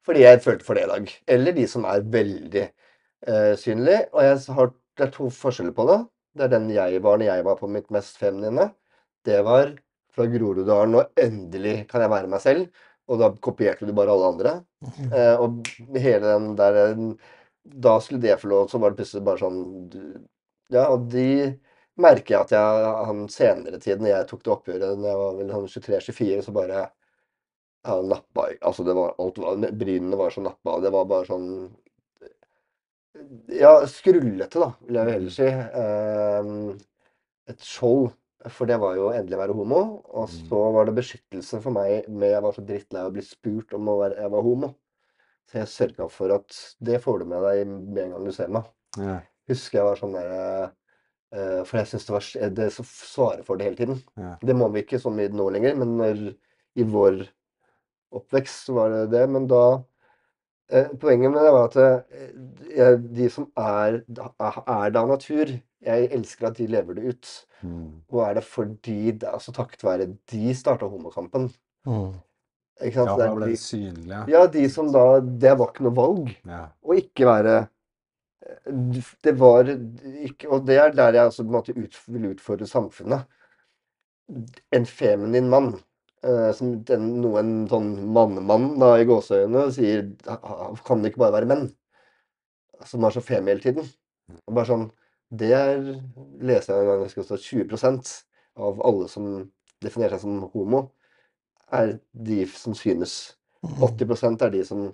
[0.07, 1.11] Fordi jeg følte for det i dag.
[1.27, 4.05] Eller de som er veldig eh, synlige.
[4.15, 5.97] Og jeg har, det er to forskjeller på det.
[6.37, 8.69] Det er den jeg var når jeg var på mitt mest feminine.
[9.27, 9.73] Det var
[10.15, 12.85] fra Groruddalen, og endelig kan jeg være meg selv.
[13.09, 14.55] Og da kopierte du bare alle andre.
[15.09, 15.67] Eh, og
[15.99, 16.77] hele den der
[17.83, 19.57] Da skulle det få lov, så var det plutselig bare sånn
[20.71, 21.57] Ja, og de
[21.99, 25.35] merker jeg at jeg han senere tid, når jeg tok det oppgjøret når jeg var
[25.39, 26.85] vel sånn 23-24, så bare
[27.85, 31.45] ja, nappa Altså, det var alt var Brynene var så nappa, det var bare sånn
[33.51, 35.47] Ja, skrullete, da, vil jeg jo heller si.
[35.83, 38.11] Eh, et skjold.
[38.55, 39.79] For det var jo endelig å være homo.
[40.15, 40.35] Og Mm.
[40.47, 43.73] så var det beskyttelse for meg med Jeg var så drittlei av å bli spurt
[43.73, 44.69] om å være, jeg var homo.
[45.49, 48.47] Så jeg sørga for at det får du med deg med en gang du ser
[48.47, 48.63] meg.
[48.97, 49.19] Ja.
[49.49, 50.71] Husker jeg var sånn der
[51.33, 54.03] eh, For jeg syns det var det svarer for det hele tiden.
[54.15, 54.37] Ja.
[54.41, 56.35] Det må vi ikke så mye nå lenger, men når,
[56.77, 57.27] i vår
[58.15, 59.23] oppvekst var det det.
[59.29, 59.63] Men da
[60.71, 62.29] eh, Poenget med det var at eh,
[62.77, 67.29] jeg, de som er, er da natur Jeg elsker at de lever det ut.
[67.63, 68.01] Mm.
[68.11, 71.49] Og er det fordi det, altså Takket være de starta homokampen.
[71.87, 72.13] Mm.
[72.83, 73.11] Ikke sant?
[73.11, 74.19] Ja, da ble de, det synlig.
[74.31, 74.45] ja.
[74.47, 76.61] de som da Det var ikke noe valg Ja.
[76.83, 81.57] å ikke være eh, Det var ikke Og det er der jeg altså på en
[81.57, 83.27] måte ut, vil utfordre samfunnet.
[84.75, 85.71] En feminin mann,
[86.53, 91.37] som den, noen sånn mannemann da i gåseøynene sier "Ha- ha- Kan det ikke bare
[91.39, 91.69] være menn?
[92.85, 93.87] Som er så femi hele tiden.
[94.47, 94.91] Og bare sånn
[95.31, 95.77] Det er,
[96.41, 98.23] leser jeg en gang, jeg skal stå 20%
[98.57, 100.91] av alle som definerer seg som homo,
[101.71, 103.35] er de som synes.
[103.63, 104.87] 80% er de som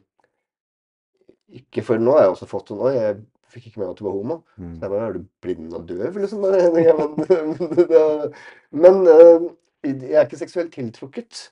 [1.56, 3.20] ikke For nå har jeg også fått sånn Oi, jeg
[3.54, 4.44] fikk ikke med meg at du var homo.
[4.58, 4.80] Så Mm.
[4.82, 6.42] jeg bare Er du blind og døv, liksom?
[6.44, 8.32] Men,
[8.72, 9.50] men eh,
[9.86, 11.46] jeg er ikke seksuelt tiltrukket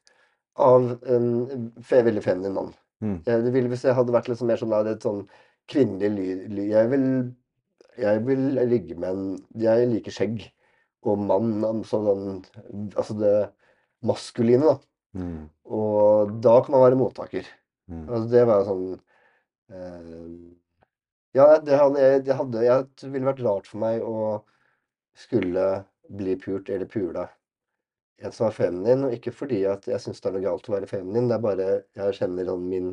[0.62, 1.30] av en
[1.90, 2.74] veldig feminin mann.
[3.04, 3.18] Mm.
[3.26, 5.24] Jeg, det ville hvis jeg hadde vært liksom mer sånn et sånn
[5.72, 7.08] kvinnelig ly, Jeg vil
[7.98, 9.26] jeg vil ligge med en
[9.60, 10.46] Jeg liker skjegg
[11.04, 11.84] og mann.
[11.86, 12.42] Sånn,
[12.96, 13.34] altså det
[14.04, 14.78] maskuline, da.
[15.20, 15.50] Mm.
[15.66, 17.46] Og da kan man være mottaker.
[17.92, 18.06] Mm.
[18.08, 18.86] Altså, det var sånn
[19.70, 20.34] eh,
[21.36, 22.64] Ja, det hadde, jeg- det hadde
[22.96, 24.44] Det ville vært rart for meg å
[25.16, 27.28] skulle bli pult eller pule
[28.22, 30.76] en som er feminin, og ikke fordi at jeg syns det er noe galt å
[30.76, 32.90] være feminin, det er bare jeg kjenner sånn min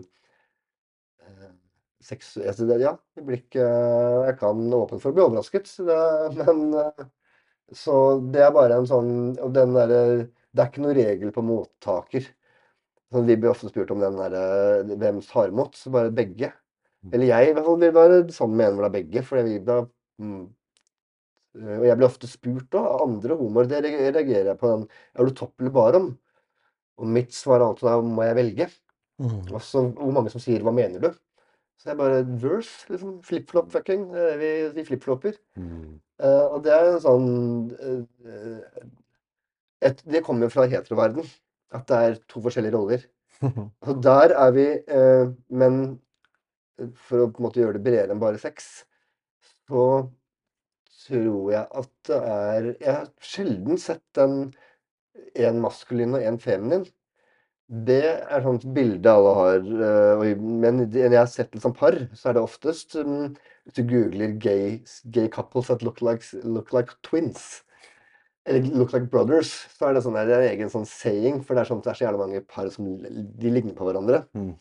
[1.26, 1.50] eh,
[2.04, 2.40] seksu...
[2.42, 6.00] Altså det, ja, i blikket Jeg kan åpne for å bli overrasket, det,
[6.40, 7.08] men eh,
[7.76, 7.94] Så
[8.32, 12.24] det er bare en sånn Og den derre Det er ikke noe regel på mottaker.
[13.10, 15.78] Sånn, vi blir ofte spurt om den derre Hvem tar imot?
[15.78, 16.50] Så bare begge.
[17.10, 19.40] Eller jeg i hvert fall vil være sammen med en hvor det er begge, for
[19.40, 19.76] jeg da
[20.20, 20.42] mm,
[21.58, 24.84] og jeg blir ofte spurt av andre homoer, det reagerer jeg på den
[25.18, 26.12] Er du topp eller barom?
[27.00, 28.68] Og mitt svar er alltid da må jeg velge.
[29.20, 29.40] Mm.
[29.50, 31.18] Og så hvor mange som sier 'hva mener du'?
[31.80, 33.22] Så jeg bare verse, liksom.
[33.24, 34.02] Flip-flop-fucking.
[34.12, 35.32] Vi, vi flip-flopper.
[35.56, 36.00] Mm.
[36.20, 37.30] Uh, og det er en sånn
[37.72, 38.82] uh,
[39.80, 41.24] et, Det kommer jo fra heteroverden.
[41.72, 43.06] At det er to forskjellige roller.
[43.88, 46.00] Og der er vi uh, Men
[47.08, 48.84] for å på en måte gjøre det bredere enn bare sex,
[49.68, 49.82] så
[51.06, 54.50] tror jeg at det er Jeg har sjelden sett en
[55.36, 56.84] en maskulin og en feminin.
[57.70, 59.58] Det er sånt bilde alle har.
[59.60, 63.76] eh, Men når jeg har sett det som par, så er det oftest mm, Hvis
[63.76, 67.62] du googler gay, gay couples that look like, look like twins,
[68.46, 71.54] eller look like brothers, så er det sånn det er en egen sånn saying, for
[71.54, 74.24] det er sånn det er så jævlig mange par som de ligner på hverandre.
[74.34, 74.54] Mm.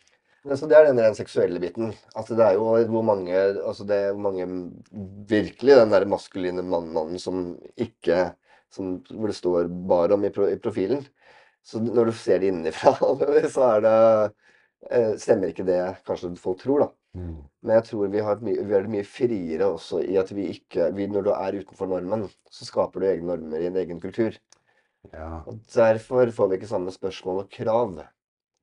[0.57, 1.93] Så det er den rent seksuelle biten.
[2.17, 4.47] Altså det er jo hvor mange altså det hvor mange
[5.29, 8.31] Virkelig den der maskuline mannen som ikke
[8.73, 11.05] som, Hvor det står bare om i, pro, i profilen.
[11.65, 12.93] Så når du ser det innenfra,
[13.55, 13.95] så er det
[14.91, 16.89] eh, Stemmer ikke det kanskje folk tror, da.
[17.17, 17.39] Mm.
[17.65, 20.91] Men jeg tror vi har, mye, vi er mye friere også i at vi ikke
[20.93, 24.37] vi, Når du er utenfor normen, så skaper du egne normer i en egen kultur.
[25.13, 25.41] Ja.
[25.47, 27.97] Og derfor får vi ikke samme spørsmål og krav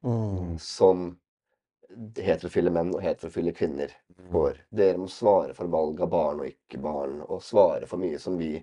[0.06, 0.58] Mm.
[0.58, 1.16] som
[2.20, 3.92] heterofile menn og heterofile kvinner
[4.32, 4.60] får.
[4.74, 8.38] Dere må svare for valg av barn og ikke barn, og svare for mye som
[8.40, 8.54] vi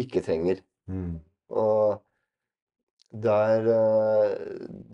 [0.00, 0.62] ikke trenger.
[0.90, 1.18] Mm.
[1.50, 2.00] Og
[3.10, 4.34] der eh,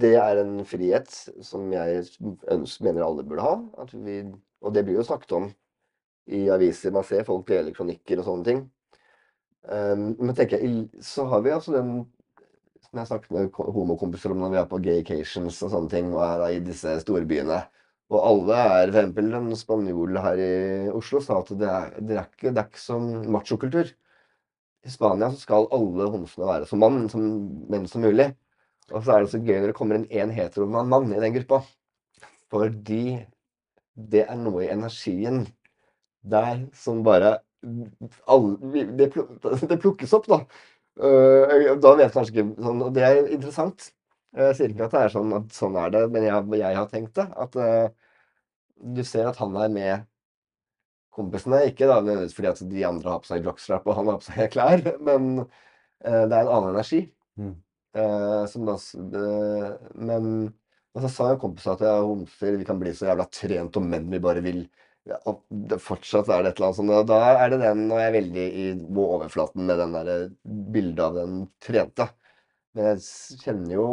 [0.00, 1.10] Det er en frihet
[1.44, 2.06] som jeg
[2.50, 3.56] ønsker, mener alle burde ha.
[3.82, 4.22] At vi,
[4.60, 5.50] og det blir jo snakket om
[6.26, 6.94] i aviser.
[6.94, 8.64] Man ser folk deler kronikker og sånne ting.
[9.66, 12.04] Um, men tenker jeg, så har vi altså den
[12.86, 16.12] som jeg snakket med ko- homokompiser om når vi er på gaycations og sånne ting,
[16.14, 17.60] og er da i disse storbyene.
[18.14, 20.50] Og alle er For eksempel en spanjol her i
[20.94, 23.90] Oslo sa at det er, det er ikke, det er ikke som machokultur.
[24.86, 27.24] I Spania så skal alle homsene være som mann, som
[27.72, 28.30] menn som mulig.
[28.92, 31.34] Og så er det så gøy når det kommer inn én hetero mann i den
[31.40, 31.62] gruppa.
[32.54, 33.02] Fordi
[34.14, 35.42] det er noe i energien
[36.36, 37.38] der som bare
[38.28, 38.56] alle,
[38.98, 40.40] det, pluk- det plukkes opp, da.
[40.96, 43.90] Øh, da vet jeg kanskje ikke sånn, det er interessant.
[44.36, 46.88] Jeg sier ikke at det er sånn at sånn er det, men jeg, jeg har
[46.92, 47.26] tenkt det.
[47.40, 47.86] At uh,
[48.96, 50.06] du ser at han er med
[51.16, 51.62] kompisene.
[51.70, 54.50] Ikke da fordi at de andre har på seg jockstrap og han har på seg
[54.54, 57.06] klær, men uh, det er en annen energi.
[57.40, 57.54] Mm.
[57.96, 58.76] Uh, som da,
[59.96, 60.52] men
[60.96, 63.84] og så sa en kompis at jeg homser vi kan bli så jævla trent og
[63.84, 64.62] menn vi bare vil.
[65.06, 67.10] Og det, fortsatt er det et eller annet sånt.
[67.10, 68.66] Da er det den, og jeg er veldig i
[69.06, 70.30] overflaten med den der
[70.74, 72.08] bildet av den trente.
[72.76, 73.86] Men jeg kjenner jo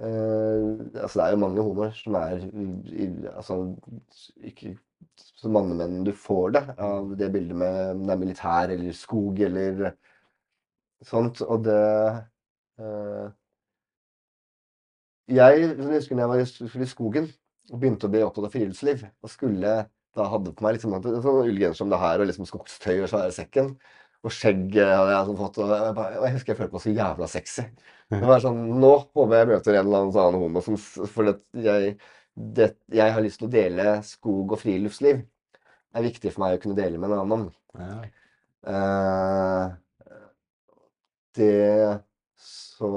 [0.00, 3.60] eh, Altså, det er jo mange homoer som er i, Altså
[4.42, 4.74] ikke
[5.14, 8.96] så mange menn du får det av det bildet med om det er militær eller
[8.96, 9.86] skog eller
[11.04, 11.44] sånt.
[11.44, 11.80] Og det
[12.80, 13.32] eh,
[15.36, 17.28] Jeg husker når jeg var i skogen
[17.72, 19.74] og begynte å bli opptatt av friluftsliv, og skulle
[20.14, 23.10] da hadde på meg liksom en sånn ullgenser som det her, og liksom skogstøy og
[23.10, 23.72] svære sekken.
[24.24, 26.84] Og skjegg hadde jeg sånn fått, og jeg, bare, og jeg husker jeg følte meg
[26.84, 27.64] så jævla sexy.
[28.14, 31.32] Det var sånn Nå håper jeg møter en eller annen sånn homo som For
[31.66, 31.96] jeg,
[32.34, 35.24] det, jeg har lyst til å dele skog og friluftsliv.
[35.24, 37.44] Det er viktig for meg å kunne dele med en annen.
[37.78, 37.98] Ja.
[38.64, 39.64] Uh,
[41.36, 42.00] det
[42.40, 42.88] Så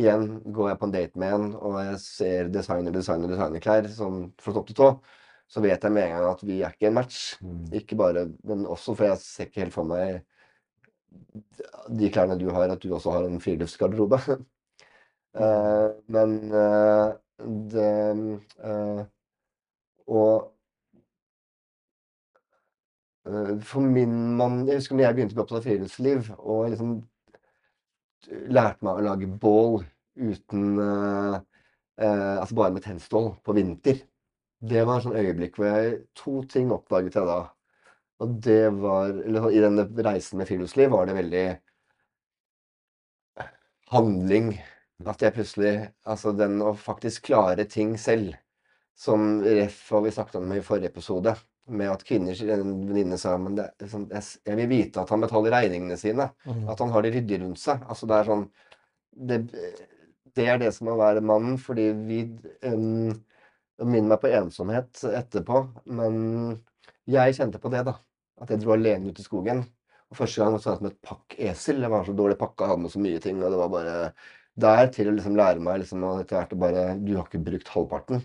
[0.00, 4.22] igjen går jeg på en date med en, og jeg ser designer, designer, designerklær sånn
[4.40, 4.90] fra topp til tå,
[5.50, 7.22] så vet jeg med en gang at vi er ikke en match.
[7.42, 7.64] Mm.
[7.80, 10.20] Ikke bare, men også for jeg ser ikke helt for meg
[11.90, 14.20] de klærne du har, at du også har en friluftsgarderobe.
[15.34, 17.10] uh, men uh,
[17.72, 17.90] det
[18.62, 19.04] uh,
[20.10, 20.50] Og
[23.62, 26.94] for min mann Jeg husker når jeg begynte bli opptatt av friluftsliv, og liksom
[28.28, 29.80] lærte meg å lage bål
[30.20, 31.36] uten eh,
[32.02, 34.02] eh, Altså bare med tennstål på vinter.
[34.60, 37.40] Det var et sånt øyeblikk hvor jeg To ting oppdaget jeg da.
[38.20, 41.46] Og det var Eller i denne reisen med friluftsliv var det veldig
[43.94, 44.52] handling.
[45.08, 48.36] At jeg plutselig Altså den å faktisk klare ting selv.
[49.00, 51.32] Som ref og vi snakket om i forrige episode.
[51.70, 55.54] Med at kvinner En venninne sa men det, sånn, jeg, vil vite at han betaler
[55.54, 56.30] regningene sine.
[56.46, 56.66] Mm.
[56.72, 57.84] At han har det ryddig rundt seg.
[57.88, 58.46] Altså det er sånn
[59.30, 59.40] Det,
[60.38, 62.22] det er det som å være mannen, fordi vi
[62.66, 65.64] um, Det minner meg på ensomhet etterpå,
[65.96, 66.16] men
[67.10, 67.96] jeg kjente på det, da.
[68.40, 69.64] At jeg dro alene ut i skogen.
[70.10, 71.80] Og første gang så jeg som et pakkesel.
[71.84, 73.96] Jeg var så dårlig pakka, hadde med så mye ting, og det var bare
[74.60, 77.70] der til å liksom lære meg liksom, etter hvert å bare Du har ikke brukt
[77.72, 78.22] halvparten.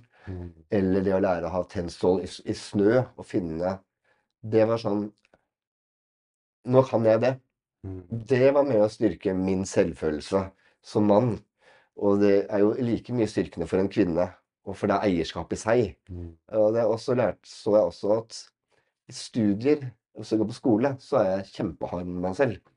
[0.73, 3.77] Eller det å lære å ha tennstål i, i snø og finne
[4.41, 5.07] Det var sånn
[6.65, 7.35] Nå kan jeg det.
[7.85, 7.99] Mm.
[8.09, 10.39] Det var med å styrke min selvfølelse
[10.81, 11.35] som mann.
[12.01, 14.25] Og det er jo like mye styrkende for en kvinne,
[14.65, 15.83] og for det er eierskap i seg.
[16.09, 16.31] Mm.
[16.57, 18.39] Og det er også lært, så jeg også at
[19.05, 19.85] i studier,
[20.17, 22.73] hvis jeg går på skole, så er jeg kjempehard med meg selv.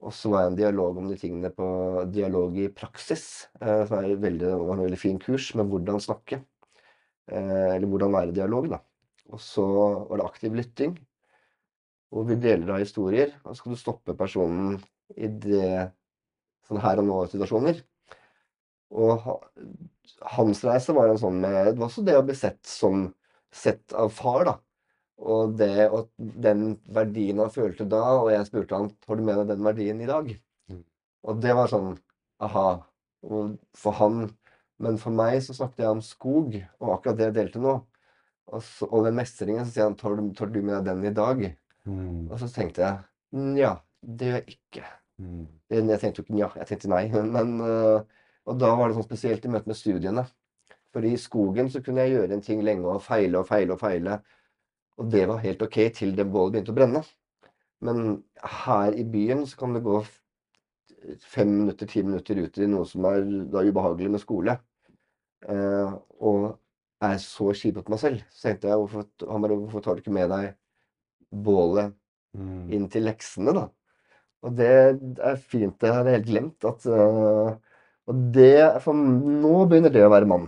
[0.00, 1.66] Og så var jeg en dialog om de tingene på
[2.12, 3.24] dialog i praksis,
[3.60, 6.40] eh, som er veldig, det var en veldig fin kurs med hvordan snakke.
[7.30, 8.80] Eh, eller hvordan være i dialog, da.
[9.30, 9.64] Og så
[10.10, 10.96] var det aktiv lytting.
[12.10, 14.80] Hvor vi deler av historier, og så skal du stoppe personen
[15.14, 15.92] i det
[16.66, 17.78] sånn her og nå-situasjoner.
[18.98, 19.28] Og
[20.34, 23.06] hans reise var en sånn med Det var også det å bli sett som
[23.54, 24.56] sett av far, da.
[25.20, 29.42] Og det og den verdien han følte da, og jeg spurte han har du med
[29.42, 30.30] deg den verdien i dag.
[30.72, 30.84] Mm.
[31.28, 31.92] Og det var sånn
[32.42, 32.68] aha.
[33.28, 34.22] Og for han
[34.80, 37.76] Men for meg så snakket jeg om skog, og akkurat det jeg delte nå.
[38.50, 41.06] Og, så, og den mestringen, så sier han tar du, tar du med deg den
[41.10, 41.44] i dag?
[41.86, 42.30] Mm.
[42.30, 44.88] Og så tenkte jeg nja, det gjør jeg ikke.
[45.20, 45.44] Mm.
[45.70, 47.04] Jeg tenkte jo ikke nja, jeg tenkte nei.
[47.36, 50.24] Men, øh, og da var det sånn spesielt i møte med studiene.
[50.90, 53.82] For i skogen så kunne jeg gjøre en ting lenge og feile og feile og
[53.82, 54.16] feile.
[55.00, 57.04] Og det var helt ok til det bålet begynte å brenne.
[57.84, 58.00] Men
[58.64, 60.00] her i byen så kan det gå
[61.24, 64.58] fem minutter, ti minutter ut i noe som er ubehagelig med skole.
[65.48, 66.58] Eh, og
[67.00, 68.24] er så kjipe på meg selv.
[68.30, 70.52] Så tenkte jeg, hvorfor, han bare, hvorfor tar du ikke med deg
[71.30, 71.94] bålet
[72.36, 72.70] Mm.
[72.70, 73.66] inn til leksene, da?
[74.46, 75.76] Og det er fint.
[75.82, 76.66] Det hadde jeg helt glemt.
[76.68, 77.56] At, uh,
[78.08, 80.46] og det for Nå begynner det å være mann.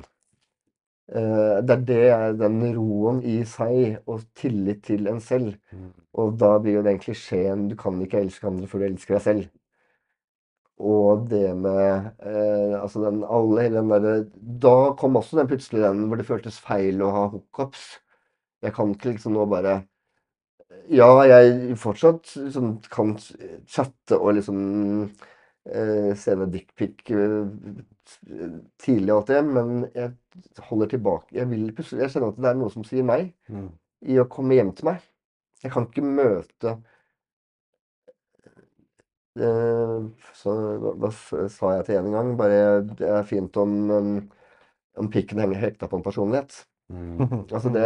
[1.12, 5.58] Uh, det er det er den roen i seg og tillit til en selv.
[5.74, 5.90] Mm.
[6.22, 9.26] Og da blir jo den klisjeen 'du kan ikke elske andre før du elsker deg
[9.26, 9.50] selv'.
[10.80, 14.14] Og det med eh, altså den alle den derre
[14.64, 17.84] Da kom også den plutselig den hvor det føltes feil å ha hookups.
[18.62, 19.82] Jeg kan ikke liksom nå bare
[20.90, 23.14] Ja, jeg fortsatt liksom kan
[23.70, 24.58] chatte og liksom
[25.68, 27.44] eh, sende dickpic eh,
[28.82, 31.28] tidlig og alt det, men jeg holder tilbake.
[31.36, 33.68] Jeg vil Jeg kjenner at det er noe som sier nei Mm.
[34.08, 35.02] i å komme hjem til meg.
[35.62, 36.76] Jeg kan ikke møte
[39.38, 42.32] så, hva, hva sa jeg til en en gang?
[42.40, 42.58] Bare
[42.98, 44.12] det er fint om, um,
[45.00, 46.58] om pikken henger hekta på en personlighet.
[46.92, 47.22] Mm.
[47.54, 47.84] Altså, det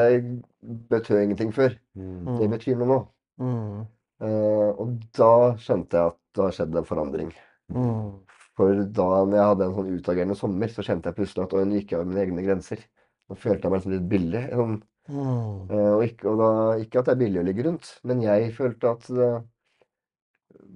[0.91, 1.77] betød ingenting før.
[1.95, 2.33] Mm.
[2.41, 3.01] Det betyr noe nå.
[3.43, 3.85] Mm.
[4.27, 5.33] Uh, og da
[5.63, 7.31] skjønte jeg at det har skjedd en forandring.
[7.73, 8.11] Mm.
[8.57, 11.79] For da når jeg hadde en sånn utagerende sommer, så kjente jeg plutselig at nå
[11.79, 12.83] gikk jeg over mine egne grenser.
[13.29, 14.45] Nå følte jeg meg liksom litt billig.
[14.57, 15.71] Sånn, Mm.
[15.71, 16.49] Eh, og, ikke, og da,
[16.83, 19.29] ikke at det er billig å ligge rundt, men jeg følte at det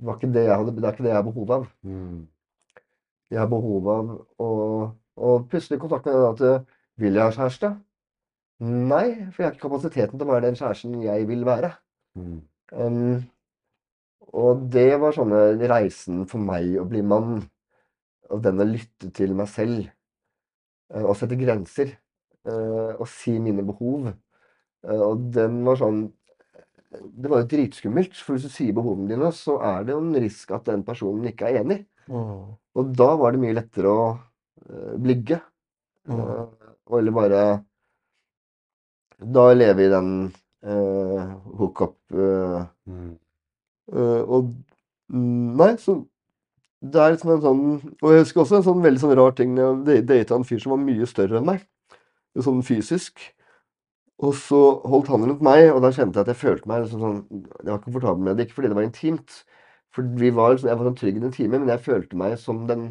[0.02, 1.66] var ikke det jeg hadde, det er ikke det jeg har behov av.
[1.82, 2.20] Mm.
[3.30, 4.10] Jeg har behov av
[4.42, 4.50] å
[5.20, 6.66] Og plutselig kontakt med den at
[7.00, 7.68] Vil jeg ha kjæreste?
[8.60, 11.70] Nei, for jeg har ikke kapasiteten til å være den kjæresten jeg vil være.
[12.16, 12.40] Mm.
[12.72, 13.22] Um,
[14.36, 17.40] og det var sånne reisen for meg å bli mann.
[18.30, 19.88] Og den å lytte til meg selv.
[20.94, 21.96] eh, og sette grenser.
[22.46, 24.08] eh, og si mine behov.
[24.84, 26.12] Eh, og den var sånn
[26.90, 30.18] Det var jo dritskummelt, for hvis du sier behovene dine, så er det jo en
[30.24, 31.84] risk at den personen ikke er enig.
[32.10, 32.56] Mm.
[32.80, 35.38] Og da var det mye lettere å uh, bligge.
[36.10, 36.18] Mm.
[36.18, 37.40] Uh, eller bare
[39.20, 40.12] Da leve i den
[40.66, 43.12] uh, hookup uh, Mm.
[43.90, 44.54] Eh, og
[45.08, 45.96] mm, Nei, så
[46.80, 47.64] det er liksom en sånn
[48.00, 50.62] Og jeg husker også en sånn veldig sånn rar ting når jeg data en fyr
[50.62, 51.64] som var mye større enn meg.
[52.38, 53.18] Sånn fysisk.
[54.20, 54.58] Og så
[54.90, 57.20] holdt han rundt meg, og da kjente jeg at jeg følte meg liksom sånn
[57.64, 59.38] Jeg var komfortabel med det, ikke fordi det var intimt.
[59.94, 62.36] For vi var liksom, jeg var sånn trygg i en time, men jeg følte meg
[62.38, 62.84] som den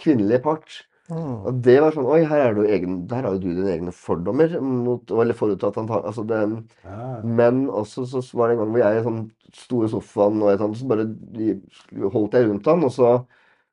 [0.00, 0.80] kvinnelige part.
[1.10, 1.46] Mm.
[1.48, 3.94] Og det var sånn Oi, her, er du egen, der har jo du dine egne
[3.94, 4.52] fordommer.
[4.62, 6.40] Mot, eller forutsatt antall, Altså det
[6.84, 7.20] Ja.
[7.24, 10.60] men også så var det en gang hvor jeg i sånn store sofaen og jeg,
[10.60, 13.26] sånn, så bare holdt jeg rundt han, og så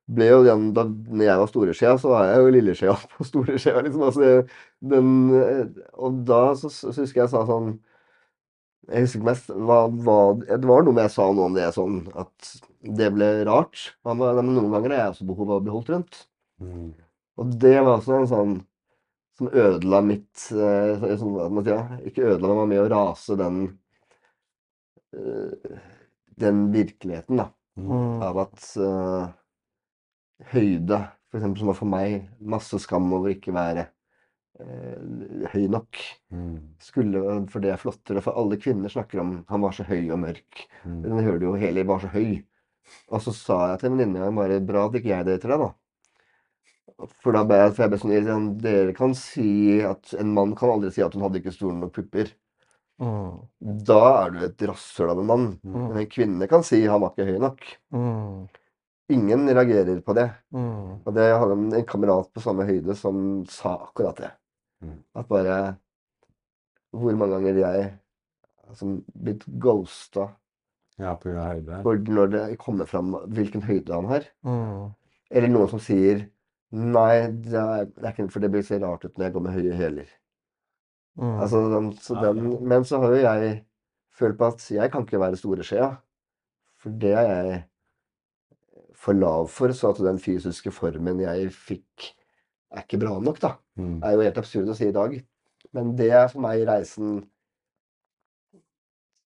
[0.08, 0.86] ble jo den da
[1.20, 4.06] jeg var storeskjea, så var jeg jo lilleskjea på storeskjea, liksom.
[4.08, 4.32] Altså,
[4.94, 5.66] den, eh,
[6.00, 7.74] og da så, så husker jeg sa sånn
[8.88, 12.00] Jeg husker ikke mest hva, hva Det var noe jeg sa noe om det sånn
[12.16, 12.54] at
[12.88, 13.82] det ble rart.
[14.08, 16.20] Men noen ganger har jeg også behov for å bli holdt rundt.
[16.64, 16.94] Mm.
[17.42, 18.54] Og det var også en sånn
[19.38, 23.60] som ødela mitt eh, sånn, ja, Ikke ødela, men var med å rase den
[25.14, 25.76] eh,
[26.40, 27.50] Den virkeligheten, da.
[27.78, 28.24] Mm.
[28.26, 28.72] Av at
[30.54, 31.00] høyde,
[31.38, 33.88] eksempel, som var for meg masse skam over ikke være
[34.62, 36.02] eh, høy nok.
[36.34, 36.54] Mm.
[36.84, 38.24] Skulle For det er flottere.
[38.26, 40.64] For alle kvinner snakker om han var så høy og mørk.
[40.84, 41.02] Mm.
[41.06, 42.40] Den hører du jo hele var så høy.
[43.12, 45.54] Og så sa jeg til en venninne en gang bare Bra at ikke jeg dater
[45.54, 45.74] deg, da.
[47.22, 49.50] For da ble jeg, for jeg ble sånn irritert, Dere kan si
[49.86, 52.32] at En mann kan aldri si at hun hadde ikke store nok pupper.
[52.98, 53.34] Mm.
[53.86, 55.50] Da er du et rasshøl av en mann.
[55.62, 55.76] Mm.
[55.84, 57.68] Men en kvinne kan si han var ikke høy nok.
[57.94, 58.48] Mm.
[59.10, 60.28] Ingen reagerer på det.
[60.52, 61.04] Mm.
[61.06, 64.32] Og det hadde en, en kamerat på samme høyde som sa akkurat det.
[64.84, 64.98] Mm.
[65.18, 65.60] At bare
[66.92, 67.88] Hvor mange ganger jeg
[68.76, 70.28] som blitt ghosta
[71.00, 71.82] Ja, på grunn av høyde.
[71.86, 74.28] for når det kommer fram hvilken høyde han har.
[74.44, 74.92] Mm.
[75.32, 76.28] Eller noen som sier
[76.72, 79.44] Nei, det er, det er ikke for det blir så rart ut når jeg går
[79.46, 80.10] med høye hæler.
[81.16, 81.38] Mm.
[81.40, 81.62] Altså,
[82.04, 83.54] så den, men så har jo jeg
[84.20, 85.88] følt på at jeg kan ikke være storeskjea.
[86.84, 87.62] For det er jeg
[88.98, 92.12] for lav for, så at den fysiske formen jeg fikk,
[92.74, 93.56] er ikke bra nok, da.
[93.80, 93.98] Mm.
[94.02, 95.18] Det er jo helt absurd å si i dag.
[95.76, 97.20] Men det er for meg reisen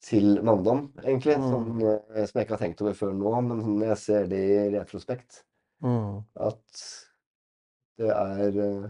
[0.04, 1.36] til manndom, egentlig.
[1.38, 1.46] Mm.
[1.52, 4.40] Som, eh, som jeg ikke har tenkt over før nå, men sånn jeg ser det
[4.48, 5.42] i retrospekt.
[5.84, 6.22] Mm.
[6.48, 6.84] At
[8.00, 8.88] det er eh,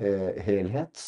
[0.00, 0.12] he
[0.46, 1.02] helhet.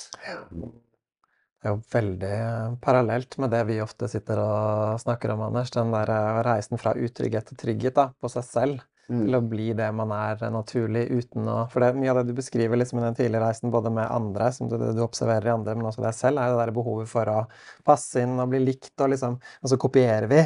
[1.62, 2.36] Det er jo veldig
[2.82, 5.70] parallelt med det vi ofte sitter og snakker om, Anders.
[5.70, 8.80] Den der eh, reisen fra utrygghet til trygghet da, på seg selv.
[9.06, 9.20] Mm.
[9.20, 12.36] Til å bli det man er naturlig uten å For det mye av det du
[12.38, 15.76] beskriver liksom i den tidlige reisen, både med andre, som du, du observerer i andre,
[15.78, 17.38] men også deg selv, er jo det der behovet for å
[17.86, 20.42] passe inn og bli likt, og liksom Og så kopierer vi.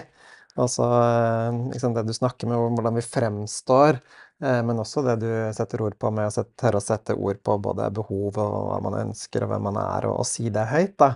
[0.60, 5.16] Og så eh, liksom det du snakker med, hvordan vi fremstår, eh, men også det
[5.22, 8.78] du setter ord på med å tørre å sette ord på både behov og hva
[8.84, 11.14] man ønsker, og hvem man er, og, og si det høyt, da.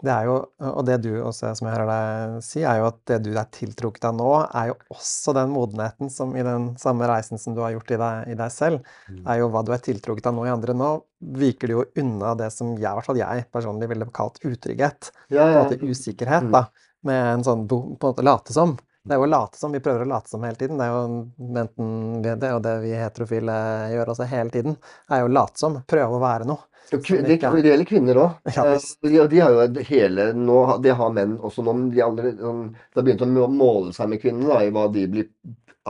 [0.00, 3.00] Det er jo, og det du også, som jeg hører deg si, er jo at
[3.10, 7.04] det du er tiltrukket av nå, er jo også den modenheten som i den samme
[7.10, 9.26] reisen som du har gjort i deg, i deg selv, Mm.
[9.28, 10.72] er jo hva du er tiltrukket av nå i andre.
[10.72, 10.88] Nå
[11.20, 15.10] viker du jo unna det som jeg, i hvert fall jeg personlig ville kalt utrygghet.
[15.28, 16.52] Ja, På en måte usikkerhet, Mm.
[16.52, 16.64] da.
[17.02, 18.78] Med en sånn på en måte late som.
[19.02, 19.72] Det er jo å late som.
[19.72, 20.80] Vi prøver å late som hele tiden.
[20.80, 21.92] Det er jo enten
[22.24, 23.54] det og det vi heterofile
[23.94, 24.76] gjør også hele tiden,
[25.08, 25.78] er jo å late som.
[25.88, 26.66] Prøve å være noe.
[26.90, 26.98] Det,
[27.30, 28.50] det gjelder kvinner òg.
[28.56, 31.74] Ja, de, de har jo hele nå, Det har menn også nå.
[31.76, 34.88] men De, aldri, sånn, de har begynt å måle seg med kvinnene da, i hva
[34.92, 35.30] de blir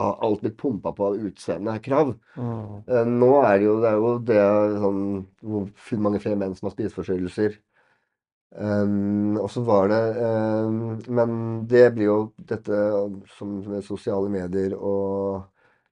[0.01, 2.13] alt blitt pumpa på av utseendekrav.
[2.37, 2.77] Mm.
[2.87, 4.45] Eh, Nå er det jo det, er jo det
[4.85, 5.01] sånn,
[5.43, 7.57] hvor mange flere menn som har spiseforstyrrelser.
[8.51, 11.35] Um, og så var det um, Men
[11.71, 12.15] det blir jo
[12.49, 12.79] dette
[13.37, 15.45] som med sosiale medier og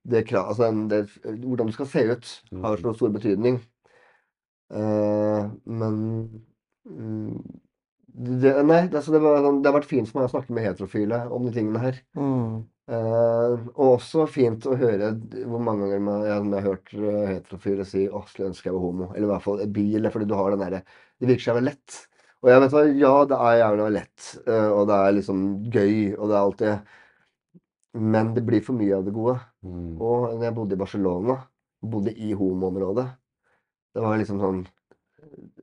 [0.03, 2.33] det, altså det, Hvordan du skal se ut,
[2.63, 3.61] har så stor betydning.
[4.69, 5.95] Uh, men
[6.85, 7.39] um,
[8.09, 10.55] det, Nei, det, altså det, var, sånn- det har vært fint for meg å snakke
[10.55, 12.01] med heterofile om de tingene her.
[12.17, 12.59] Mm.
[12.89, 15.11] Uh, og også fint å høre
[15.45, 18.75] hvor mange ganger man, jeg, jeg har hørt eh, heterofile si 'Å, skulle ønske jeg
[18.75, 19.11] var homo'.
[19.13, 20.81] Eller i hvert fall bil, fordi du har den derre
[21.19, 21.99] Det virker så jævla lett.
[22.39, 25.39] Og jeg vet hva, ja, det er gjerne lett, eh, og det er liksom
[25.73, 26.75] gøy, og det er alt det.
[27.99, 29.35] Men det blir for mye av det gode.
[29.65, 29.97] Mm.
[29.97, 31.35] Og når jeg bodde i Barcelona,
[31.81, 33.07] bodde i homoområdet,
[33.95, 34.65] det var liksom sånn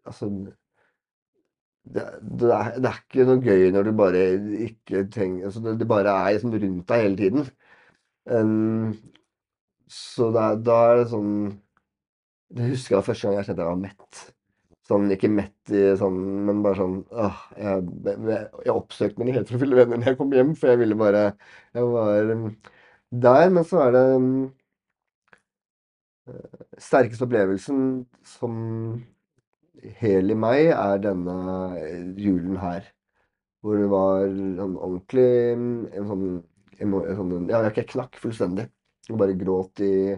[0.07, 4.23] Altså det, det, er, det er ikke noe gøy når du bare
[4.67, 7.49] ikke tenker altså det, det bare er liksom rundt deg hele tiden.
[8.27, 8.95] Um,
[9.91, 11.35] så da er det sånn
[12.51, 14.23] Det husker jeg første gang jeg kjente jeg var mett.
[14.87, 19.99] Sånn, ikke mett i sånn, men bare sånn åh, jeg, jeg, oppsøkte mine heterofile venner
[19.99, 21.23] når jeg kom hjem, for jeg ville bare
[21.75, 22.45] Jeg var um,
[23.27, 24.31] der, men så er det um,
[26.87, 27.81] Sterkeste opplevelsen
[28.27, 28.55] som
[30.01, 31.37] hel i meg er denne
[32.19, 32.87] julen her.
[33.63, 36.27] Hvor det var sånn ordentlig en sånn,
[36.83, 38.69] en sånn Ja, jeg knakk fullstendig.
[39.11, 40.17] Og bare gråt i,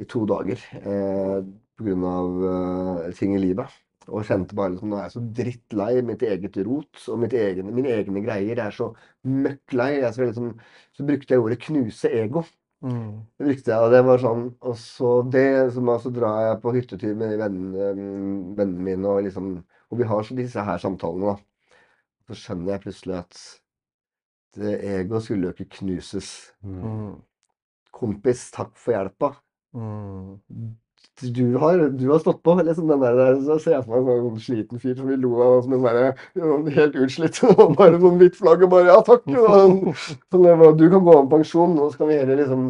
[0.00, 1.38] i to dager eh,
[1.78, 3.72] på grunn av eh, ting i livet.
[4.10, 7.70] Og kjente bare liksom, nå er jeg så drittlei mitt eget rot og mitt egne,
[7.74, 8.56] mine egne greier.
[8.56, 8.88] Jeg er så
[9.28, 9.92] møkk lei.
[10.10, 10.50] Skal liksom,
[10.96, 12.44] så brukte jeg ordet 'knuse ego'.
[12.82, 13.22] Mm.
[13.38, 16.72] Det brukte jeg, og det var sånn Og så det, så, så drar jeg på
[16.74, 17.92] hyttetur med vennene,
[18.58, 19.52] vennene mine, og liksom
[19.92, 21.84] Og vi har så disse her samtalene, da.
[22.26, 23.42] Så skjønner jeg plutselig at
[24.56, 26.52] det ego skulle jo ikke knuses.
[26.60, 27.22] Mm.
[27.92, 29.30] Kompis, takk for hjelpa.
[29.72, 30.74] Mm.
[31.22, 32.54] Du har, du har stått på.
[32.54, 35.34] liksom den der, Så ser jeg for meg en sånn sliten fyr som vi lo
[35.42, 36.06] av, som en bare,
[36.76, 37.38] helt utslitt.
[37.52, 39.28] og bare sånn hvitt flagg og bare Ja, takk!
[39.28, 42.66] Og, sånn, det var, du kan gå av med pensjon, nå skal vi heller liksom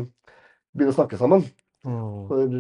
[0.73, 1.47] begynne å snakke sammen.
[1.87, 2.29] Mm.
[2.29, 2.53] For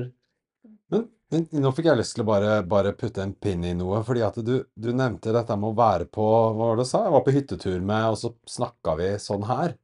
[0.92, 4.02] Men, men nå fikk jeg lyst til å bare, bare putte en pinn i noe,
[4.06, 7.04] fordi at du, du nevnte dette med å være på Hva var det du sa?
[7.06, 9.76] Jeg var på hyttetur med, og så snakka vi sånn her.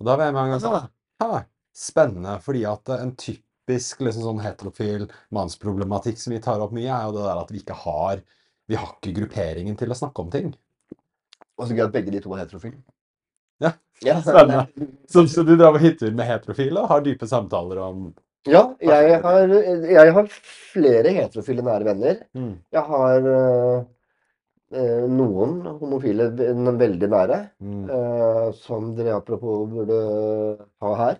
[0.00, 0.88] Og da var jeg med en gang sånn
[1.22, 1.44] Hæ,
[1.76, 2.38] spennende.
[2.44, 3.14] Fordi at en
[3.66, 7.50] typisk liksom sånn heterofil mannsproblematikk som vi tar opp mye, er jo det der at
[7.52, 8.22] vi ikke har
[8.68, 10.48] Vi har ikke grupperingen til å snakke om ting.
[11.56, 12.80] Og så gøy at begge de to er heterofile.
[13.62, 13.70] Ja,
[14.02, 14.16] Ja.
[14.20, 14.66] spennende.
[15.08, 18.08] Så, så du drar på hyttetur med heterofile og har dype samtaler om
[18.46, 20.26] Ja, jeg har, jeg har
[20.72, 22.18] flere heterofile nære venner.
[22.34, 22.58] mm.
[22.74, 23.84] Jeg har øh,
[24.74, 27.88] øh, noen homofile veldig nære, Mm.
[27.90, 31.16] øh, som dere apropos burde ha her.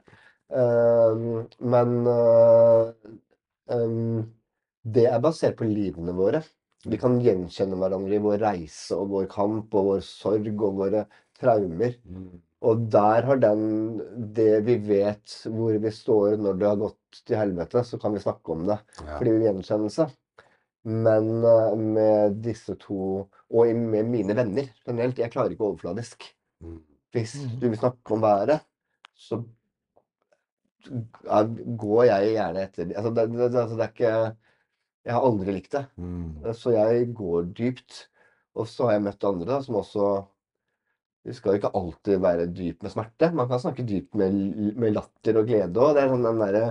[0.50, 1.14] Eh,
[1.60, 2.92] men øh,
[3.70, 4.22] øhm,
[4.86, 6.42] det er basert på livene våre.
[6.86, 11.06] Vi kan gjenkjenne hverandre i vår reise og vår kamp og vår sorg og våre
[11.40, 11.96] traumer.
[12.06, 12.28] Mm.
[12.66, 13.98] Og der har den
[14.34, 18.22] det vi vet hvor vi står når det har gått til helvete, så kan vi
[18.22, 18.78] snakke om det.
[19.02, 19.16] Ja.
[19.18, 20.06] Fordi vi gjenkjennelse.
[20.86, 26.22] Men eh, med disse to, og i- med mine venner generelt, jeg klarer ikke overfladisk.
[26.62, 26.78] Mm.
[27.12, 27.58] Hvis Mhm.
[27.60, 28.60] du vil snakke om været,
[29.14, 29.42] så
[30.86, 34.12] går jeg gjerne etter altså det, det, det, altså det er ikke
[35.06, 35.84] Jeg har aldri likt det.
[36.02, 36.52] Mm.
[36.58, 37.98] Så jeg går dypt.
[38.56, 40.06] Og så har jeg møtt andre da, som også
[41.26, 43.30] Det skal jo ikke alltid være dypt med smerte.
[43.34, 44.36] Man kan snakke dypt med,
[44.78, 45.94] med latter og glede òg.
[45.96, 46.66] Det er sånn den derre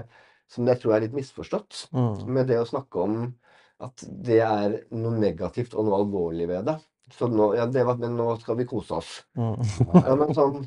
[0.51, 1.85] som jeg tror er litt misforstått.
[1.95, 2.25] Mm.
[2.37, 3.17] Med det å snakke om
[3.83, 6.77] at det er noe negativt og noe alvorlig ved det.
[7.13, 9.11] Så nå, ja, det var, men nå skal vi kose oss.
[9.37, 9.59] Mm.
[9.93, 10.63] Ja, men sånn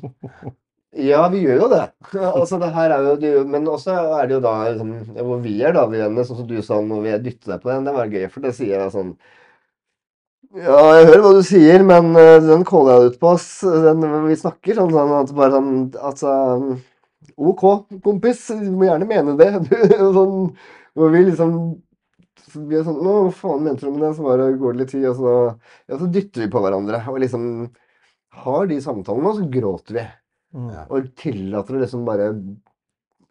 [0.97, 1.83] Ja, vi gjør jo det.
[2.39, 5.75] Altså, det her er jo, men også er det jo da liksom, hvor vi er
[5.75, 7.85] da, vi venner, sånn som du sa når vi dytter deg på den.
[7.85, 9.13] Det var gøy, for det sier jeg sånn
[10.57, 13.49] Ja, jeg hører hva du sier, men uh, den caller jeg ut på, ass.
[13.85, 15.75] Den, vi snakker sånn, sånn at bare sånn
[16.09, 16.31] Altså
[17.39, 17.63] OK,
[18.03, 19.51] kompis, du må gjerne mene det.
[19.69, 19.75] Du,
[20.15, 20.49] sånn,
[20.97, 21.53] hvor vi liksom
[22.49, 24.13] så er sånn hva faen mente du med det?
[24.17, 25.33] Så bare går det litt tid, og så,
[25.91, 27.03] ja, så dytter vi på hverandre.
[27.11, 27.43] Og liksom
[28.43, 30.05] har de samtalene, og så gråter vi.
[30.55, 30.69] Mm.
[30.89, 32.31] Og tillater å liksom bare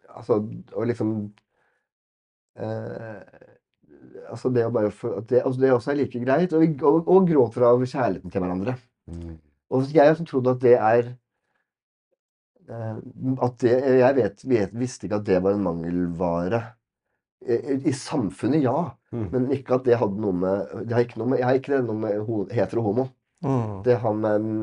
[0.09, 0.39] Altså,
[0.71, 1.09] å liksom
[2.55, 3.39] eh,
[4.29, 6.53] Altså, det å bare for, det, altså det også er like greit.
[6.55, 8.75] Og, og, og gråter av kjærligheten til hverandre.
[9.09, 9.35] Mm.
[9.73, 11.11] Og jeg har liksom trodd at det er
[12.69, 12.99] eh,
[13.45, 16.63] At det Jeg vet, vet, visste ikke at det var en mangelvare.
[17.39, 18.91] I, i samfunnet, ja.
[19.15, 19.27] Mm.
[19.33, 21.75] Men ikke at det hadde noe med Det har ikke noe med, jeg har ikke
[21.75, 23.09] det noe med hetero homo.
[23.45, 23.81] Mm.
[23.85, 24.53] Det har med en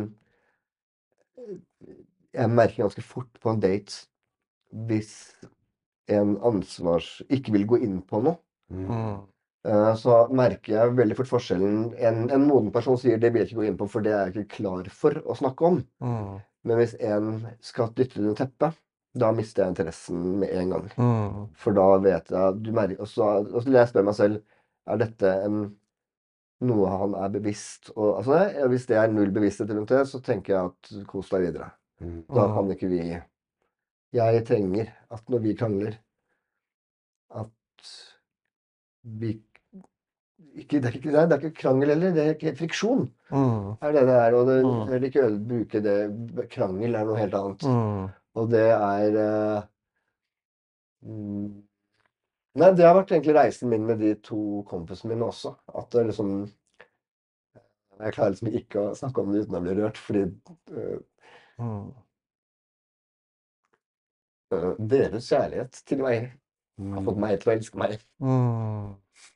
[2.36, 4.04] Jeg merker ganske fort på en date
[4.88, 5.12] hvis
[6.12, 8.38] en ansvars ikke vil gå inn på noe.
[8.70, 9.22] Mm.
[9.66, 11.78] Eh, Så merker jeg veldig fort forskjellen.
[11.98, 14.28] En, en moden person sier det vil jeg ikke gå inn på, for det er
[14.28, 15.80] jeg ikke klar for å snakke om.
[16.04, 16.36] Mm.
[16.66, 17.32] Men hvis en
[17.64, 18.76] skal dytte under teppet,
[19.16, 20.86] da mister jeg interessen med en gang.
[21.00, 21.42] Mm.
[21.56, 24.42] For da vet jeg du merker, Og så og så vil jeg spørre meg selv
[24.86, 25.62] er dette en,
[26.68, 28.38] noe han er bevisst og, altså,
[28.70, 31.70] Hvis det er null bevissthet rundt det, så tenker jeg at kos deg videre.
[32.00, 32.22] Mm.
[32.28, 33.00] Da kan ikke vi
[34.16, 35.96] Jeg trenger at når vi krangler,
[37.34, 37.90] at
[39.02, 39.32] vi
[40.56, 43.06] ikke, det, er ikke, det er ikke krangel heller, det er ikke friksjon.
[43.30, 43.74] Mm.
[43.82, 44.36] er det det er.
[44.38, 44.90] Og det, Mm.
[44.90, 47.62] vil ikke bruke det Krangel er noe helt annet.
[47.64, 48.06] Mm.
[48.36, 49.16] Og det er
[51.02, 51.62] mm,
[52.56, 55.52] Nei, det har vært egentlig reisen min med de to kompisene mine også.
[55.76, 56.30] At det liksom
[58.00, 60.22] Jeg klarer liksom ikke å snakke om det uten å bli rørt, fordi
[60.72, 60.98] eh,
[61.62, 61.92] Mm.
[64.52, 66.26] eh, deres kjærlighet til meg
[66.76, 67.94] har fått meg til å elske meg.
[68.20, 68.90] Mm.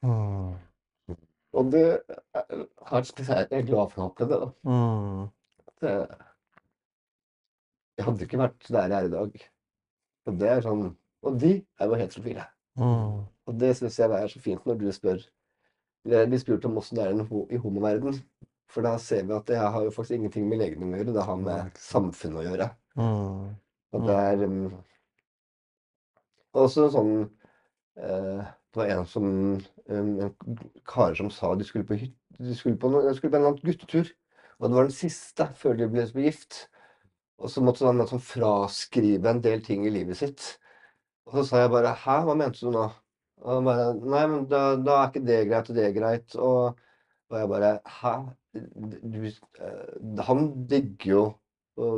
[0.04, 1.14] Mm.
[1.60, 4.40] Og det er, har jeg er glad for å ha opplevd det.
[4.42, 4.50] da.
[4.70, 5.22] Mm.
[5.80, 5.94] Det,
[7.96, 9.42] jeg hadde ikke vært der jeg er i dag.
[10.28, 10.88] Og det er sånn
[11.26, 11.50] Og de
[11.80, 12.46] er jo heterofile.
[12.80, 13.16] Mm.
[13.48, 15.20] Og det syns jeg er så fint når du spør
[16.04, 17.18] eller blir spurt om åssen det er
[17.52, 18.14] i homoverden.
[18.70, 21.26] For da ser vi at det har jo faktisk ingenting med legning å gjøre, det
[21.26, 22.70] har med samfunnet å gjøre.
[23.00, 23.50] Mm.
[23.90, 24.62] Og det er um,
[26.60, 31.98] også sånn uh, Det var en som um, en karer som sa de skulle på
[31.98, 34.12] hyt, de skulle på, noe, de skulle på en eller annen guttetur.
[34.60, 36.66] Og det var den siste før de ble gift.
[37.40, 40.44] Og så måtte han liksom fraskrive en del ting i livet sitt.
[41.26, 42.90] Og så sa jeg bare 'hæ, hva mente du nå?'
[43.40, 46.36] Og han bare 'nei, men da, da er ikke det greit, og det er greit'.
[46.36, 46.78] Og,
[47.30, 48.14] og jeg bare 'hæ?
[49.12, 51.22] Du, eh, han digger jo
[51.78, 51.90] å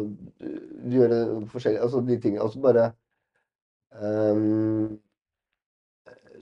[0.93, 1.21] gjøre
[1.53, 2.91] forskjellige Altså de tingene Altså bare
[3.93, 4.99] um,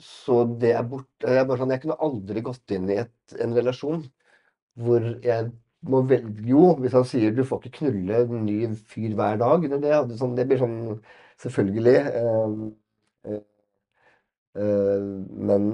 [0.00, 1.28] Så det er borte.
[1.28, 3.12] Jeg, sånn, jeg kunne aldri gått inn i et,
[3.44, 4.02] en relasjon
[4.80, 5.50] hvor jeg
[5.90, 8.58] må velge Jo, hvis han sier du får ikke knulle en ny
[8.92, 10.78] fyr hver dag, det, det, sånn, det blir sånn
[11.40, 11.96] Selvfølgelig.
[12.20, 12.56] ehm,
[14.56, 15.04] eh,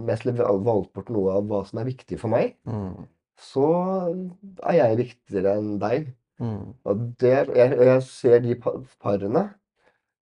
[0.07, 3.07] hvis jeg valgte valgt bort noe av hva som er viktig for meg, Mm.
[3.37, 3.67] så
[4.65, 6.15] er jeg viktigere enn deg.
[6.41, 6.75] Mm.
[6.85, 9.55] Og der, jeg, jeg ser de pa- parene,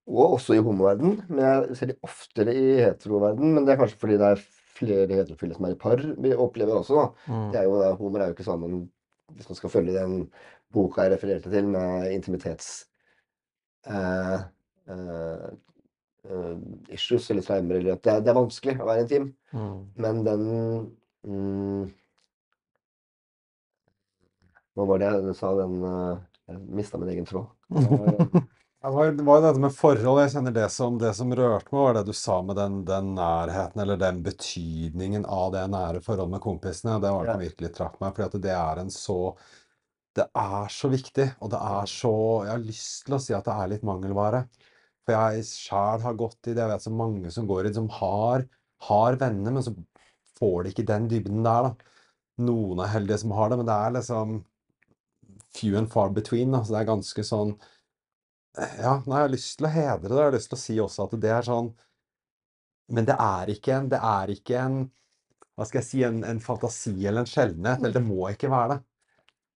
[0.06, 3.54] og også i homoverden, men jeg ser de oftere i heteroverden.
[3.54, 4.42] Men det er kanskje fordi det er
[4.74, 7.06] flere heterofile som er i par, vi opplever også.
[7.26, 7.50] Mm.
[7.54, 8.90] Det er jo, det, homer er jo ikke sammen
[9.34, 10.18] hvis man skal følge den
[10.74, 12.84] boka jeg refererte til, med intimitets
[13.88, 14.42] eh,
[14.90, 15.46] eh,
[16.94, 19.28] issues eller traumer, eller at det er, det er vanskelig å være intim.
[19.52, 19.76] Mm.
[20.04, 20.44] Men den
[21.26, 21.84] mm,
[24.74, 25.52] Hva var det jeg sa?
[25.58, 27.48] Den eh, Jeg mista min egen tråd.
[28.84, 30.18] Eh, Det var, det var dette med forhold.
[30.20, 33.14] Jeg kjenner det som, det som rørte meg, var det du sa med den, den
[33.16, 36.98] nærheten, eller den betydningen av det nære forholdet med kompisene.
[37.00, 39.16] Det var det som virkelig traff meg, For det er en så
[40.14, 42.12] Det er så viktig, og det er så
[42.44, 44.44] Jeg har lyst til å si at det er litt mangelvare.
[45.04, 47.76] For jeg sjæl har gått i det, jeg vet så mange som går i det,
[47.76, 48.46] som har,
[48.88, 49.74] har venner, men så
[50.38, 51.92] får de ikke den dybden der, da.
[52.44, 54.38] Noen er heldige som har det, men det er liksom
[55.54, 56.50] few and far between.
[56.52, 56.64] Da.
[56.64, 57.54] Så det er ganske sånn
[58.54, 60.18] ja, nei, jeg har lyst til å hedre det.
[60.18, 61.72] Jeg har lyst til å si også at det er sånn
[62.94, 64.76] Men det er ikke en Det er ikke en
[65.58, 67.82] Hva skal jeg si En, en fantasi eller en sjeldenhet.
[67.82, 68.80] Eller det må ikke være det.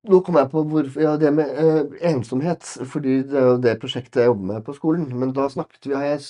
[0.09, 2.65] Nå kom jeg på hvorfor Ja, det med eh, ensomhet.
[2.93, 5.09] Fordi det er jo det prosjektet jeg jobber med på skolen.
[5.21, 6.23] Men da snakket vi, har jeg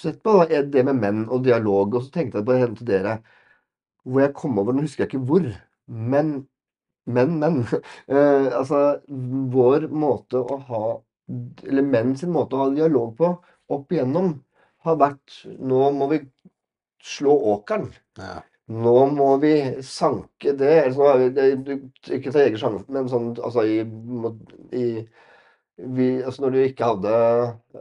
[0.00, 1.94] sett på det med menn og dialog.
[1.94, 3.18] Og så tenkte jeg på henne til dere.
[4.04, 5.46] Hvor jeg kom over Nå husker jeg ikke hvor.
[5.86, 6.34] Men,
[7.06, 7.62] men, men.
[8.10, 8.80] Eh, altså,
[9.54, 10.84] vår måte å ha
[11.64, 13.30] Eller menn sin måte å ha dialog på
[13.72, 14.34] opp igjennom
[14.84, 16.18] har vært Nå må vi
[17.04, 17.88] slå åkeren.
[18.18, 18.42] Ja.
[18.72, 19.50] Nå må vi
[19.84, 20.70] sanke det.
[20.84, 23.80] Eller så har vi, det, du- ikke ta egen sjanse, men sånn altså i,
[24.72, 24.86] i
[25.76, 27.12] vi, altså Når du ikke hadde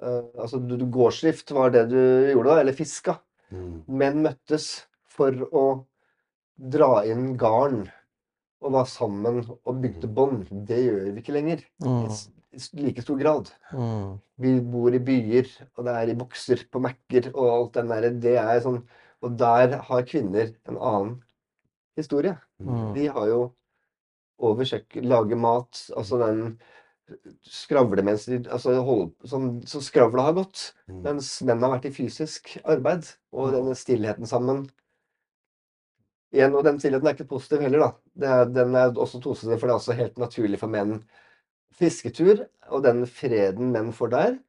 [0.01, 1.99] eh, altså du, du, Gårdsdrift var det du
[2.33, 3.19] gjorde da, eller fiska.
[3.53, 3.73] Mm.
[4.01, 4.69] Menn møttes
[5.13, 5.65] for å
[6.73, 7.83] dra inn garn
[8.63, 10.47] og var sammen og bygde bånd.
[10.65, 12.07] Det gjør vi ikke lenger Mm.
[12.53, 13.49] i like stor grad.
[13.73, 14.17] Mm.
[14.41, 18.09] Vi bor i byer, og det er i bokser på Mac-er og alt den der.
[18.23, 18.81] Det er sånn
[19.23, 21.17] Og der har kvinner en annen
[21.97, 22.35] historie.
[22.59, 22.93] Mm.
[22.95, 23.41] De har jo
[24.43, 26.45] over kjøkken, lage mat, altså den
[27.43, 30.69] skravle mens de altså hold, sånn, Så skravla har gått.
[30.87, 31.01] Mm.
[31.07, 33.09] Mens menn har vært i fysisk arbeid.
[33.35, 34.65] Og denne stillheten sammen
[36.33, 37.89] Igjen, og den stillheten er ikke positiv heller, da.
[38.17, 40.95] Det er, den er også tosende, for det er også helt naturlig for menn.
[41.77, 44.39] Fisketur, og den freden menn får der,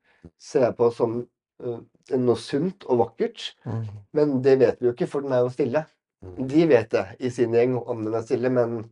[0.40, 1.18] ser jeg på som
[1.64, 3.50] noe sunt og vakkert.
[3.64, 3.84] Mm.
[4.16, 5.84] Men det vet vi jo ikke, for den er jo stille.
[6.24, 6.36] Mm.
[6.50, 8.82] De vet det i sin gjeng om den er stille, men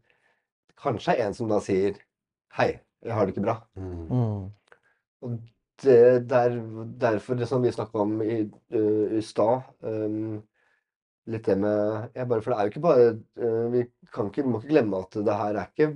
[0.82, 2.00] kanskje er en som da sier
[2.52, 3.54] Hei, jeg har det ikke bra.
[3.80, 4.00] Mm.
[4.12, 4.80] Mm.
[5.24, 5.36] Og
[5.82, 6.56] det der,
[7.00, 8.42] derfor, det som vi snakka om i,
[8.74, 10.42] uh, i stad um,
[11.30, 13.08] Litt det med ja, bare For det er jo ikke bare
[13.40, 15.88] uh, Vi kan ikke, må ikke glemme at det her er ikke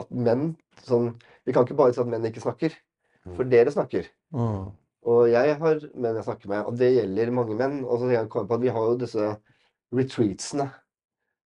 [0.00, 0.44] at menn
[0.84, 1.12] sånn
[1.46, 2.74] Vi kan ikke bare si at menn ikke snakker.
[3.24, 4.08] For dere snakker.
[4.36, 4.68] Mm.
[5.04, 7.82] Og jeg har menn jeg snakker med, og det gjelder mange menn.
[7.84, 9.28] Og så jeg på at vi har jo disse
[9.94, 10.70] retreatsene.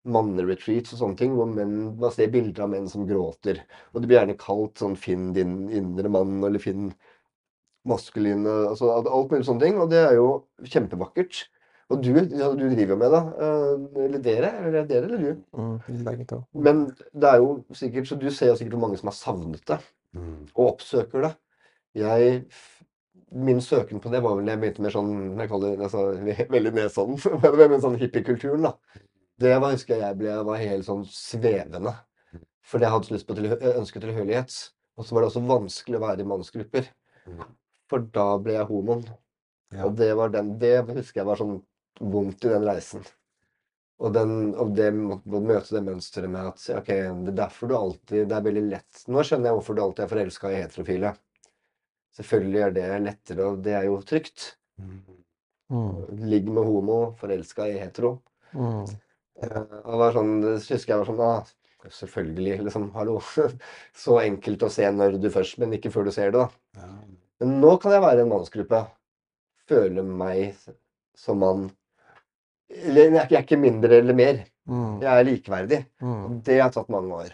[0.09, 3.59] Manneretreats og sånne ting, hvor menn man ser bilder av menn som gråter.
[3.92, 6.94] Og det blir gjerne kalt sånn 'finn din indre mann', eller 'finn
[7.88, 9.78] maskuline altså Alt mulig sånne ting.
[9.80, 11.42] Og det er jo kjempevakkert.
[11.90, 13.22] Og du, ja, du driver jo med det.
[13.44, 14.50] eh, Eller dere?
[14.66, 15.42] Eller dere eller du?
[15.56, 15.78] Mm.
[16.54, 19.64] Men det er jo sikkert, så du ser jo sikkert hvor mange som har savnet
[19.66, 19.80] det
[20.14, 20.46] Mm.
[20.56, 21.34] og oppsøker det.
[21.94, 22.44] Jeg,
[23.30, 26.04] min søken på det var vel jeg begynte med sånn jeg kaller det altså,
[26.54, 28.68] veldig nedsonnen, men med sånn hippiekulturen.
[28.68, 29.04] da.
[29.38, 31.94] Det var, husker jeg jeg ble, var helt sånn svevende.
[32.68, 34.56] Fordi jeg hadde så lyst på tilhø ønske tilhørighet.
[34.98, 36.88] Og så var det også vanskelig å være i mannsgrupper.
[37.88, 39.04] For da ble jeg homoen.
[39.72, 39.86] Ja.
[39.86, 41.60] Og det var den, det husker jeg var sånn
[42.00, 43.06] vondt i den reisen.
[43.98, 46.90] Og, den, og det å møte det mønsteret med at ok,
[47.24, 50.04] det er derfor du alltid Det er veldig lett Nå skjønner jeg hvorfor du alltid
[50.04, 51.10] er forelska i heterofile.
[52.16, 54.56] Selvfølgelig er det lettere, og det er jo trygt.
[54.80, 55.02] Mm.
[56.30, 58.16] Ligg med homo, forelska i hetero.
[58.54, 58.86] Mm.
[59.42, 61.54] Eh, Og det var sånn, det husker jeg var sånn ah,
[61.94, 62.88] Selvfølgelig, liksom.
[62.96, 63.20] Hallo.
[64.02, 66.48] Så enkelt å se når du først, men ikke før du ser det, da.
[66.80, 66.88] Ja.
[67.38, 68.80] Men nå kan jeg være en mannsgruppe.
[69.70, 70.56] Føle meg
[71.16, 71.68] som mann.
[72.68, 74.40] Eller jeg er ikke- mindre eller mer.
[74.68, 74.98] Mm.
[75.04, 75.78] Jeg er likeverdig.
[76.02, 76.42] Mm.
[76.44, 77.30] Det har tatt mange år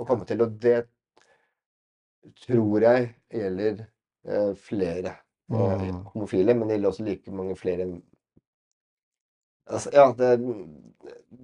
[0.00, 0.88] å komme til, og det
[2.42, 3.86] tror jeg gjelder
[4.56, 5.16] flere eh,
[5.54, 6.04] Mm.
[6.14, 7.98] homofile, men det gjelder også like mange flere enn
[9.70, 10.30] altså, Ja, det,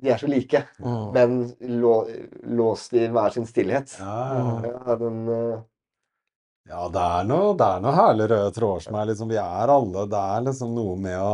[0.00, 1.12] de er så like, Mm.
[1.12, 1.34] men
[1.80, 1.94] lå,
[2.56, 3.96] låst i hver sin stillhet.
[4.00, 4.72] Ja, ja.
[4.86, 5.60] Ja, den uh...
[6.70, 9.68] Ja, det er noe, det er noe herlig røde tråder som er liksom Vi er
[9.74, 11.30] alle Det er liksom noe med å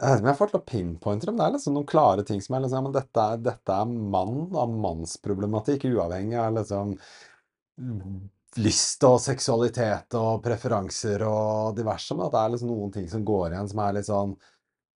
[0.00, 1.36] Jeg vet ikke om jeg får til å pinpointe dem.
[1.40, 3.84] det er liksom noen klare ting som er liksom, ja, men dette er, dette er
[4.14, 6.94] mann av mannsproblematikk, uavhengig av liksom
[8.58, 13.24] lyst og seksualitet og preferanser og diverse, men at det er liksom noen ting som
[13.26, 14.34] går igjen som er litt sånn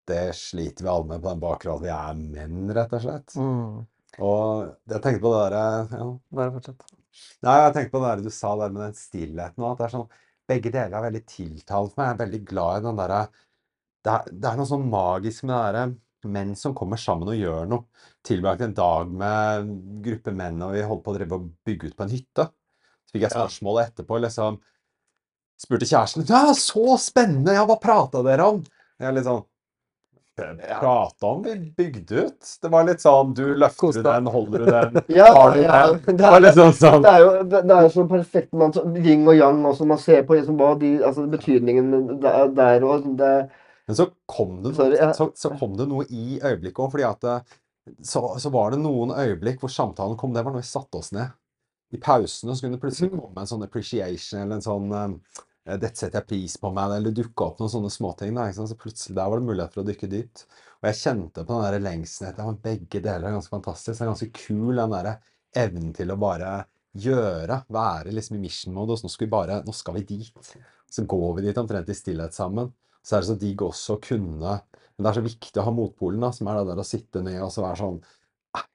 [0.09, 3.37] Det sliter vi alle med på den bakgrunn at vi er menn, rett og slett.
[3.39, 3.85] Mm.
[4.25, 6.09] Og jeg tenkte på det der ja.
[6.39, 6.83] Bare fortsett.
[7.45, 9.89] Nei, jeg tenkte på det der du sa der med den stillheten og at det
[9.89, 10.13] er sånn
[10.51, 11.21] Begge deler er veldig
[11.95, 12.09] for meg.
[12.09, 13.21] Jeg er veldig glad i den derre
[14.03, 15.85] det, det er noe sånn magisk med det derre
[16.35, 17.87] menn som kommer sammen og gjør noe.
[18.27, 21.91] Tilbrakte en dag med en gruppe menn, og vi holdt på å drive og bygge
[21.91, 22.49] ut på en hytte.
[23.13, 24.55] Så fikk jeg spørsmålet etterpå, liksom
[25.61, 27.53] Spurte kjæresten Ja, så spennende!
[27.55, 28.63] Ja, hva prata dere om?
[28.99, 29.43] Jeg er litt sånn.
[30.81, 32.53] Prata om vi bygde ut?
[32.63, 34.01] Det var litt sånn Du løfter Kosta.
[34.01, 36.01] du den, holder du den, Ja, har du ja, den?
[36.07, 38.73] det Det var er, litt sånn sånn det er jo det, er så perfekt man,
[38.73, 39.87] så- yin og yang også.
[39.93, 41.93] Man ser på liksom hva de, altså betydningen
[42.25, 43.35] der, der og det
[43.91, 47.07] Men så kom det, Sorry, jeg- så, så kom det noe i øyeblikket òg, fordi
[47.11, 47.37] at det,
[48.09, 50.33] så, så var det noen øyeblikk hvor samtalen kom.
[50.33, 51.29] Det var når vi satte oss ned.
[51.93, 55.15] I pausene så kunne det plutselig komme en sånn appreciation eller en sånn eh,
[55.63, 58.39] 'Dette setter jeg pris på meg', eller dukke opp noen sånne småting.
[58.57, 60.47] Så plutselig der var det mulighet for å dykke dypt.
[60.81, 63.95] Og jeg kjente på den der lengselen etter ja, begge deler er ganske fantastisk.
[63.95, 65.13] Det er ganske kul, den derre
[65.63, 66.51] evnen til å bare
[66.99, 69.05] gjøre, være liksom i mission-modus.
[69.05, 70.57] Nå skal vi bare, nå skal vi dit.
[70.91, 72.73] Så går vi dit omtrent i stillhet sammen.
[73.07, 74.61] Så er det så digg også å kunne
[74.93, 77.23] Men det er så viktig å ha motpolen, da, som er det der å sitte
[77.25, 78.19] ned og så være sånn «Ah,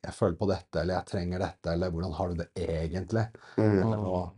[0.08, 3.28] Jeg føler på dette, eller jeg trenger dette, eller hvordan har du det egentlig?
[3.60, 3.94] mm.
[4.00, 4.34] Og,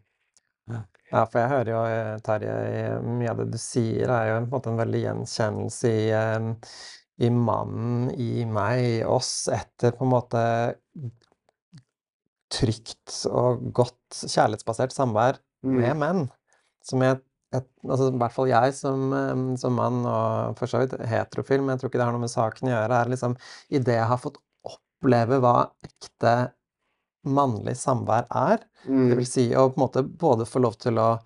[1.09, 2.55] Ja, for jeg hører jo, eh, Terje,
[3.01, 6.75] mye av det du sier, er jo på en måte en veldig gjenkjennelse i, eh,
[7.25, 10.43] i mannen, i meg, i oss, etter på en måte
[12.53, 15.99] trygt og godt kjærlighetsbasert samvær med Mm.
[15.99, 16.21] menn.
[16.85, 17.19] Som jeg,
[17.53, 21.61] et, altså, I hvert fall jeg som, eh, som mann, og for så vidt heterofil,
[21.61, 23.35] men jeg tror ikke det har noe med saken å gjøre, er liksom
[23.69, 24.37] idet jeg har fått
[24.99, 26.51] oppleve hva ekte
[27.27, 29.15] mannlig samvær er, det Mm.
[29.17, 31.19] vil si å på en måte både få lov til å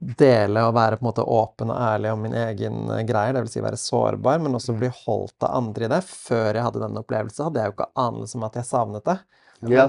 [0.00, 3.42] dele og være på en måte åpen og ærlig om min egen eh, greier, det
[3.42, 6.00] vil si være sårbar, men også bli holdt av andre i det.
[6.04, 9.18] Før jeg hadde den opplevelsen, hadde jeg jo ikke anelse om at jeg savnet det.
[9.68, 9.88] Ja.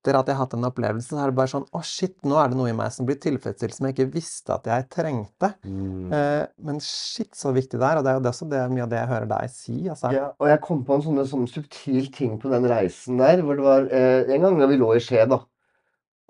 [0.00, 2.38] Etter at jeg har hatt den opplevelsen, så er det bare sånn Å, shit, nå
[2.40, 5.50] er det noe i meg som blir tilfredsstilt som jeg ikke visste at jeg trengte.
[5.60, 8.62] mm, Eh, men shit, så viktig det er, og det er jo det også det,
[8.72, 10.12] mye av det jeg hører deg si, altså.
[10.16, 13.60] Ja, og jeg kom på en sånn, sånn subtil ting på den reisen der, hvor
[13.60, 15.42] det var eh, en gang da vi lå i skje, da.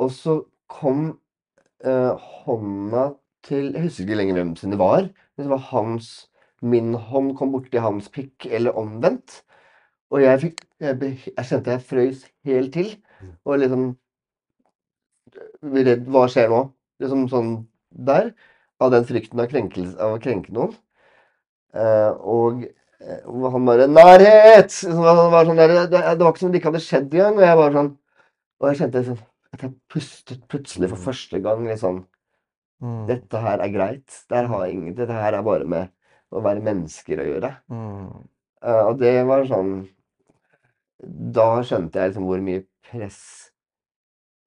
[0.03, 0.41] Og så
[0.71, 1.05] kom
[1.85, 2.15] eh,
[2.45, 3.11] hånda
[3.47, 5.07] til Jeg husker ikke lenger hvem sin det var.
[5.37, 6.11] Men det var hans
[6.61, 9.39] Min hånd kom borti hans pikk, eller omvendt.
[10.13, 10.99] Og jeg fikk Jeg,
[11.31, 12.91] jeg kjente jeg frøys helt til.
[13.45, 13.89] Og liksom
[15.63, 16.61] Redd Hva skjer nå?
[17.03, 17.51] Liksom sånn
[17.91, 18.33] der.
[18.81, 19.51] Av den frykten av,
[20.01, 20.73] av å krenke noen.
[21.77, 26.45] Eh, og eh, han bare 'Nærhet!' Liksom, det var, sånn der, det, det var ikke
[26.45, 27.37] som det ikke hadde skjedd engang.
[27.37, 27.93] Og jeg bare sånn
[28.61, 29.21] Og jeg kjente liksom,
[29.55, 32.03] at jeg pustet plutselig for første gang litt sånn
[32.81, 34.09] Mm, Dette her er greit.
[34.33, 35.91] Ingen, dette her er bare med
[36.33, 37.51] å være mennesker å gjøre.
[37.69, 38.29] mm,
[38.63, 39.89] Eh, og det var sånn
[41.37, 42.61] Da skjønte jeg liksom hvor mye
[42.91, 43.23] press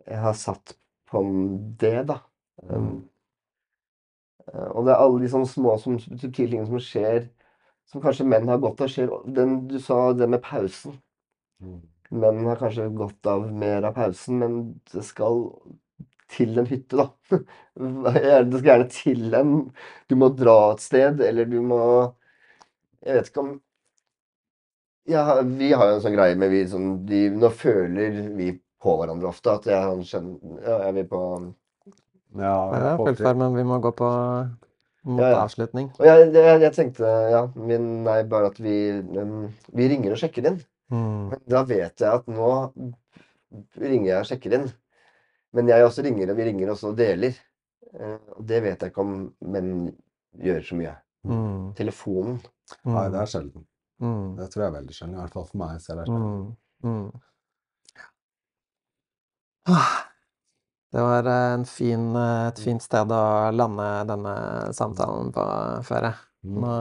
[0.07, 0.75] jeg har satt
[1.09, 1.21] på
[1.79, 2.19] det, da.
[2.67, 3.05] Um,
[4.53, 7.29] og det er alle de sånne små som, subtile tingene som skjer,
[7.89, 8.91] som kanskje menn har godt av.
[8.91, 10.99] Skjer, den, du sa det med pausen.
[11.63, 11.81] mm.
[12.13, 14.57] Menn har kanskje godt av mer av pausen, men
[14.91, 15.47] det skal
[16.33, 17.07] til en hytte, da.
[17.73, 19.53] Det skal gjerne til en
[20.09, 21.79] Du må dra et sted, eller du må
[23.01, 23.53] Jeg vet ikke om
[25.07, 28.51] ja, Vi har jo en sånn greie med vi som de, Nå føler vi
[28.83, 31.21] på hverandre ofte at jeg skjønner Ja, jeg vil på
[32.39, 34.09] Ja, Ja, folk- fullfør, men vi må gå på
[35.05, 35.39] mot Ja, ja.
[35.43, 35.89] avslutning.
[35.99, 38.75] Og jeg, jeg, jeg tenkte ja, men nei, bare at vi
[39.19, 40.61] um, Vi ringer og sjekker inn.
[40.93, 42.51] Mm, Men da vet jeg at nå
[43.81, 44.69] ringer jeg og sjekker inn.
[45.53, 47.35] Men jeg også ringer, og vi ringer også og deler.
[47.93, 49.13] Eh, Og det vet jeg ikke om
[49.53, 49.73] menn
[50.41, 50.95] gjør så mye.
[51.27, 52.39] mm, Telefonen.
[52.85, 53.65] Nei, mm, det er sjelden.
[54.03, 55.15] Mm, Det tror jeg er veldig sjelden.
[55.17, 55.83] I hvert fall for meg.
[55.83, 56.23] Sjelden.
[56.23, 57.21] mm, mm.
[59.71, 59.93] Ah,
[60.91, 63.23] Det var eh, en fin, eh, et fint sted å
[63.55, 64.33] lande denne
[64.75, 65.45] samtalen på,
[65.87, 66.11] Føre.
[66.43, 66.59] Mm.
[66.59, 66.73] Nå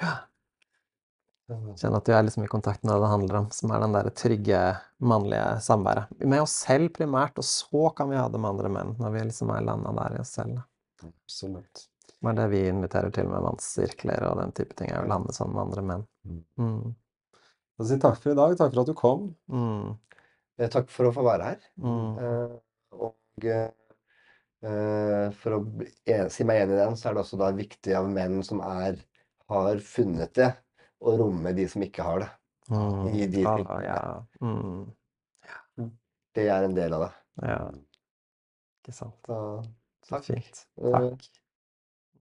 [0.00, 0.14] ja,
[1.78, 3.92] kjenner at du er liksom i kontakt med det det handler om, som er den
[3.94, 4.62] der trygge,
[4.98, 6.10] mannlige samværet.
[6.24, 9.26] Med oss selv primært, og så kan vi ha det med andre menn, når vi
[9.28, 10.64] liksom er landa der i oss selv.
[11.06, 11.84] Absolutt.
[12.28, 15.54] Er det vi inviterer til med mannssirkler og den type ting, er å lande sammen
[15.56, 16.04] med andre menn.
[16.26, 16.44] Mm.
[16.58, 16.94] Mm,
[17.78, 18.56] Da takk for i dag.
[18.58, 19.26] Takk for at du kom.
[19.52, 19.96] mm,
[20.58, 21.58] Eh, Takk for å få være her.
[21.78, 22.54] mm, Eh,
[22.96, 25.60] Og eh, for å
[26.32, 28.96] si meg enig i den, så er det også da viktig av menn som er,
[29.52, 30.48] har funnet det,
[31.04, 32.30] å romme de som ikke har det.
[32.70, 33.14] Mm.
[33.14, 33.82] I de Ah, tingene.
[33.84, 34.24] ja.
[34.40, 35.90] Mm.
[36.34, 37.12] Det er en del av det.
[37.46, 37.60] Ja.
[38.82, 39.20] Ikke sant.
[39.26, 39.64] Så
[40.08, 40.24] takk.
[40.24, 40.64] fint.
[40.80, 41.28] Takk.